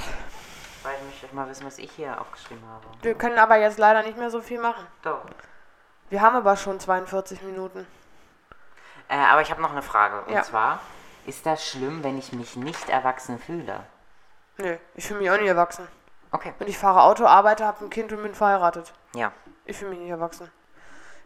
[0.83, 2.85] Weil ich möchte mal wissen, was ich hier aufgeschrieben habe.
[3.01, 4.85] Wir können aber jetzt leider nicht mehr so viel machen.
[5.03, 5.21] Doch.
[6.09, 7.87] Wir haben aber schon 42 Minuten.
[9.11, 10.21] Äh, aber ich habe noch eine Frage.
[10.21, 10.41] Und Ja.
[10.41, 10.79] zwar,
[11.25, 13.81] ist das schlimm, wenn ich mich nicht erwachsen fühle?
[14.57, 15.87] Nö, ich fühle mich auch nicht erwachsen.
[16.31, 16.53] Okay.
[16.59, 18.93] Und ich fahre Auto, arbeite, habe ein Kind und bin verheiratet.
[19.13, 19.33] Ja.
[19.65, 20.49] Ich fühle mich nicht erwachsen.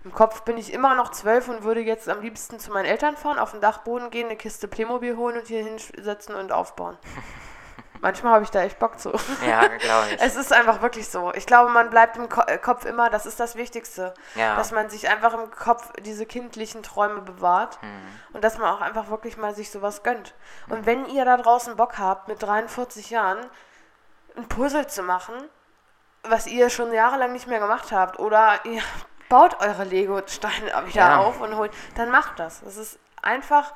[0.03, 3.17] Im Kopf bin ich immer noch zwölf und würde jetzt am liebsten zu meinen Eltern
[3.17, 6.97] fahren, auf den Dachboden gehen, eine Kiste Playmobil holen und hier hinsetzen und aufbauen.
[8.05, 9.11] Manchmal habe ich da echt Bock zu.
[9.43, 10.21] Ja, glaube ich.
[10.21, 11.33] Es ist einfach wirklich so.
[11.33, 14.13] Ich glaube, man bleibt im Ko äh, Kopf immer, das ist das Wichtigste.
[14.35, 14.55] Ja.
[14.57, 17.79] Dass man sich einfach im Kopf diese kindlichen Träume bewahrt
[18.31, 20.35] und dass man auch einfach wirklich mal sich sowas gönnt.
[20.69, 23.39] Und wenn ihr da draußen Bock habt, mit 43 Jahren
[24.37, 25.33] ein Puzzle zu machen,
[26.21, 28.83] was ihr schon jahrelang nicht mehr gemacht habt, oder ihr
[29.29, 31.17] baut eure Lego-Steine wieder Ja.
[31.17, 32.61] auf und holt, dann macht das.
[32.61, 33.73] Es ist einfach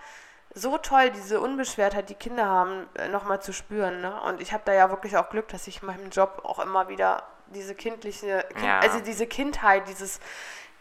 [0.54, 4.02] so toll, diese Unbeschwertheit, die Kinder haben, nochmal zu spüren.
[4.02, 4.20] Ne?
[4.22, 6.88] Und ich habe da ja wirklich auch Glück, dass ich in meinem Job auch immer
[6.90, 8.80] wieder diese kindliche, kind, Ja.
[8.80, 10.20] also diese Kindheit, dieses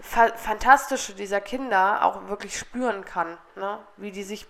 [0.01, 3.37] Fa Fantastische dieser Kinder auch wirklich spüren kann.
[3.57, 3.79] Ne?
[3.97, 4.47] Wie die sich,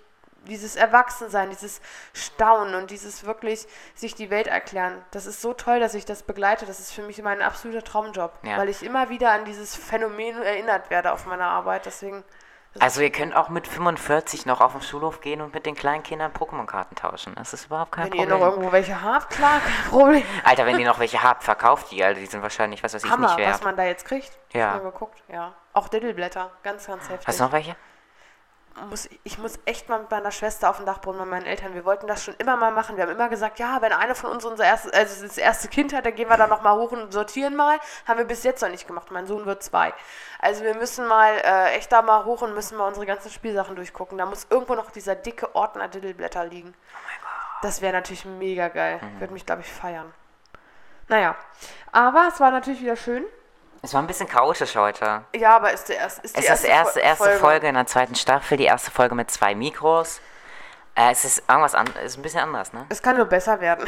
[0.46, 1.80] dieses Erwachsensein, dieses
[2.12, 5.02] Staunen und dieses wirklich sich die Welt erklären.
[5.10, 6.64] Das ist so toll, dass ich das begleite.
[6.66, 8.56] Das ist für mich mein absoluter Traumjob, Ja.
[8.58, 11.86] weil ich immer wieder an dieses Phänomen erinnert werde auf meiner Arbeit.
[11.86, 12.22] Deswegen.
[12.80, 16.02] Also ihr könnt auch mit 45 noch auf den Schulhof gehen und mit den kleinen
[16.02, 17.34] Kindern Pokémon-Karten tauschen.
[17.36, 18.38] Das ist überhaupt kein Wenn ihr Problem.
[18.40, 20.22] noch irgendwo welche habt, klar, kein Problem.
[20.44, 22.02] Alter, wenn ihr noch welche habt, verkauft die.
[22.02, 23.54] Alter, die sind wahrscheinlich, was weiß ich, Hammer, nicht wert.
[23.54, 24.30] was man da jetzt kriegt.
[24.52, 24.76] Ja.
[24.78, 25.22] Du mal geguckt?
[25.28, 25.54] Ja.
[25.72, 27.26] Auch Diddleblätter, ganz, ganz heftig.
[27.26, 27.76] Hast du noch welche?
[28.86, 31.74] Muss, ich muss echt mal mit meiner Schwester auf dem Dachboden bei meinen Eltern.
[31.74, 32.96] Wir wollten das schon immer mal machen.
[32.96, 35.92] Wir haben immer gesagt, ja, wenn eine von uns unser erstes, also das erste Kind
[35.92, 37.78] hat, dann gehen wir da noch mal hoch und sortieren mal.
[38.06, 39.10] Haben wir bis jetzt noch nicht gemacht.
[39.10, 39.92] Mein Sohn wird zwei.
[40.40, 43.76] Also wir müssen mal äh, echt da mal hoch und müssen mal unsere ganzen Spielsachen
[43.76, 44.18] durchgucken.
[44.18, 46.74] Da muss irgendwo noch dieser dicke Ordner Diddleblätter liegen.
[46.74, 47.62] Oh mein Gott.
[47.62, 49.00] Das wäre natürlich mega geil.
[49.18, 50.12] Würde mich, glaube ich, feiern.
[51.08, 51.36] Naja,
[51.90, 53.24] aber es war natürlich wieder schön.
[53.82, 55.22] Es war ein bisschen chaotisch heute.
[55.36, 57.68] Ja, aber ist, der erst, ist die Es ist erste, die erste, erste Folge.
[57.68, 60.20] in der zweiten Staffel, die erste Folge mit zwei Mikros.
[60.96, 62.84] Äh, es ist irgendwas an, ist ein bisschen anders, ne?
[62.88, 63.86] Es kann nur besser werden.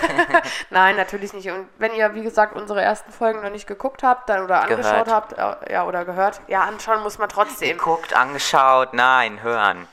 [0.70, 1.50] Nein, natürlich nicht.
[1.50, 5.06] Und wenn ihr, wie gesagt, unsere ersten Folgen noch nicht geguckt habt dann, oder angeschaut
[5.06, 5.10] Gehört.
[5.10, 7.76] habt, äh, ja, oder gehört, ja, anschauen muss man trotzdem.
[7.76, 9.88] Geguckt, angeschaut, nein, hören.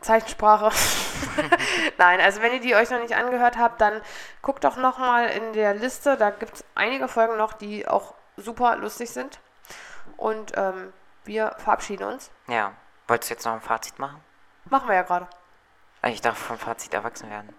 [0.00, 0.70] Zeichensprache.
[2.02, 4.00] Nein, also wenn ihr die euch noch nicht angehört habt, dann
[4.42, 6.16] guckt doch nochmal in der Liste.
[6.16, 9.38] Da gibt es einige Folgen noch, die auch super lustig sind.
[10.16, 10.92] Und ähm,
[11.24, 12.32] wir verabschieden uns.
[12.48, 12.72] Ja.
[13.06, 14.20] Wolltest du jetzt noch ein Fazit machen?
[14.64, 15.28] Machen wir ja gerade.
[16.06, 17.54] Ich darf vom Fazit erwachsen werden.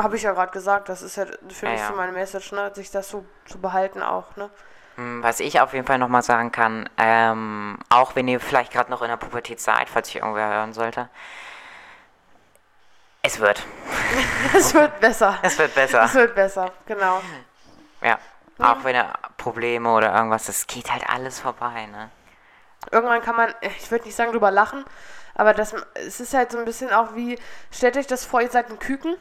[0.00, 0.88] Habe ich ja gerade gesagt.
[0.88, 1.88] Das ist ja für Ja, mich ja.
[1.88, 2.70] so meine Message, ne?
[2.76, 4.36] sich das so zu behalten auch.
[4.36, 4.48] Ne?
[4.94, 8.92] Hm, Was ich auf jeden Fall nochmal sagen kann, ähm, auch wenn ihr vielleicht gerade
[8.92, 11.08] noch in der Pubertät seid, falls ich irgendwer hören sollte,
[13.28, 13.62] es wird.
[14.54, 15.38] Es wird besser.
[15.42, 16.04] Es wird besser.
[16.04, 17.20] Es wird besser, genau.
[18.02, 18.18] Ja.
[18.58, 22.10] Auch wenn ihr Probleme oder irgendwas, das geht halt alles vorbei, ne?
[22.90, 24.84] Irgendwann kann man, ich würde nicht sagen drüber lachen,
[25.34, 27.38] aber das, es ist halt so ein bisschen auch wie,
[27.70, 29.16] stellt euch das vor, ihr seid ein Küken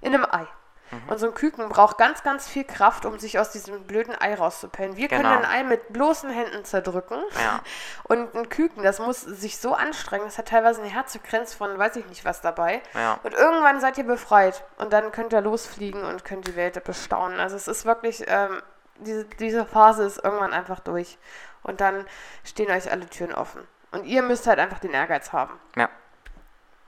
[0.00, 0.46] in einem Ei.
[0.90, 1.08] Mhm.
[1.08, 4.34] Und so ein Küken braucht ganz, ganz viel Kraft, um sich aus diesem blöden Ei
[4.34, 4.96] rauszupellen.
[4.96, 5.36] Wir können Genau.
[5.36, 7.22] ein Ei mit bloßen Händen zerdrücken.
[7.40, 7.60] Ja.
[8.04, 11.96] Und ein Küken, das muss sich so anstrengen, das hat teilweise eine Herzfrequenz von weiß
[11.96, 12.82] ich nicht was dabei.
[12.94, 13.18] Ja.
[13.22, 14.64] Und irgendwann seid ihr befreit.
[14.78, 17.38] Und dann könnt ihr losfliegen und könnt die Welt bestaunen.
[17.40, 18.60] Also es ist wirklich, ähm,
[18.98, 21.18] diese, diese Phase ist irgendwann einfach durch.
[21.62, 22.06] Und dann
[22.44, 23.66] stehen euch alle Türen offen.
[23.92, 25.58] Und ihr müsst halt einfach den Ehrgeiz haben.
[25.76, 25.88] Ja.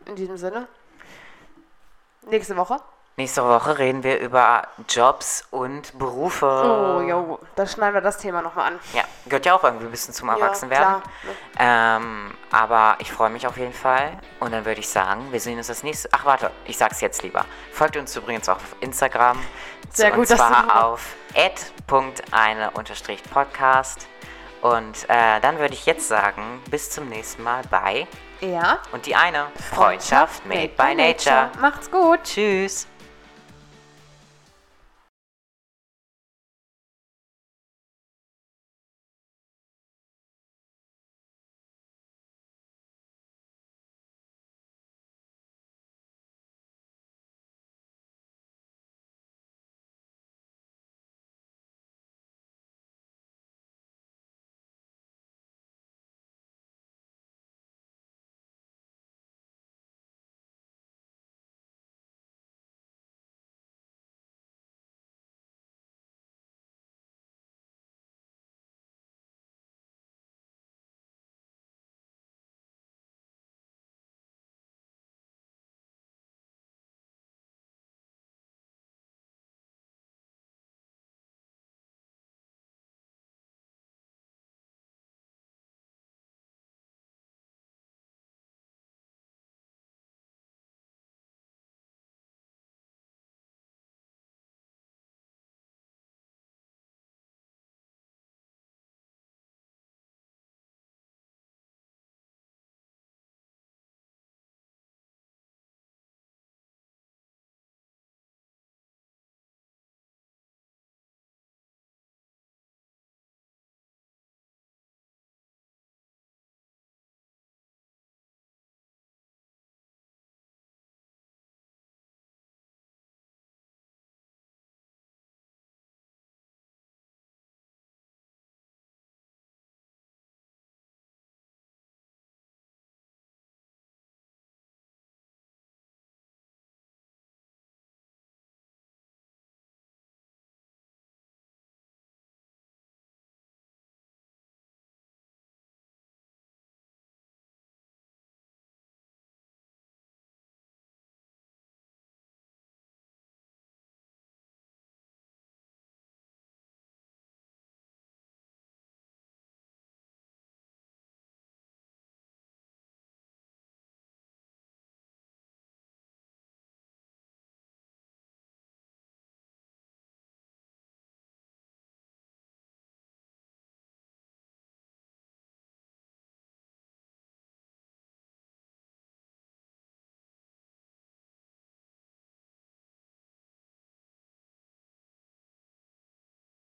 [0.07, 0.67] In diesem Sinne.
[2.23, 2.81] Nächste Woche.
[3.17, 6.47] Nächste Woche reden wir über Jobs und Berufe.
[6.47, 8.79] Oh, jo, da schneiden wir das Thema nochmal an.
[8.95, 11.03] Ja, gehört ja auch irgendwie ein bisschen zum Erwachsenwerden.
[11.03, 14.13] klar, Ähm, aber ich freue mich auf jeden Fall.
[14.41, 16.09] Und dann würde ich sagen, wir sehen uns das nächste.
[16.13, 17.45] Ach, warte, ich sag's jetzt lieber.
[17.71, 19.39] Folgt uns übrigens auch auf Instagram.
[19.91, 24.07] Sehr und gut, dass du zwar nochmal- auf ad.eine-podcast.
[24.63, 28.07] Und äh, dann würde ich jetzt sagen, bis zum nächsten Mal bei
[28.41, 28.79] Ja.
[28.93, 31.51] und die eine Freundschaft made by nature.
[31.61, 32.21] Macht's gut.
[32.23, 32.87] Tschüss.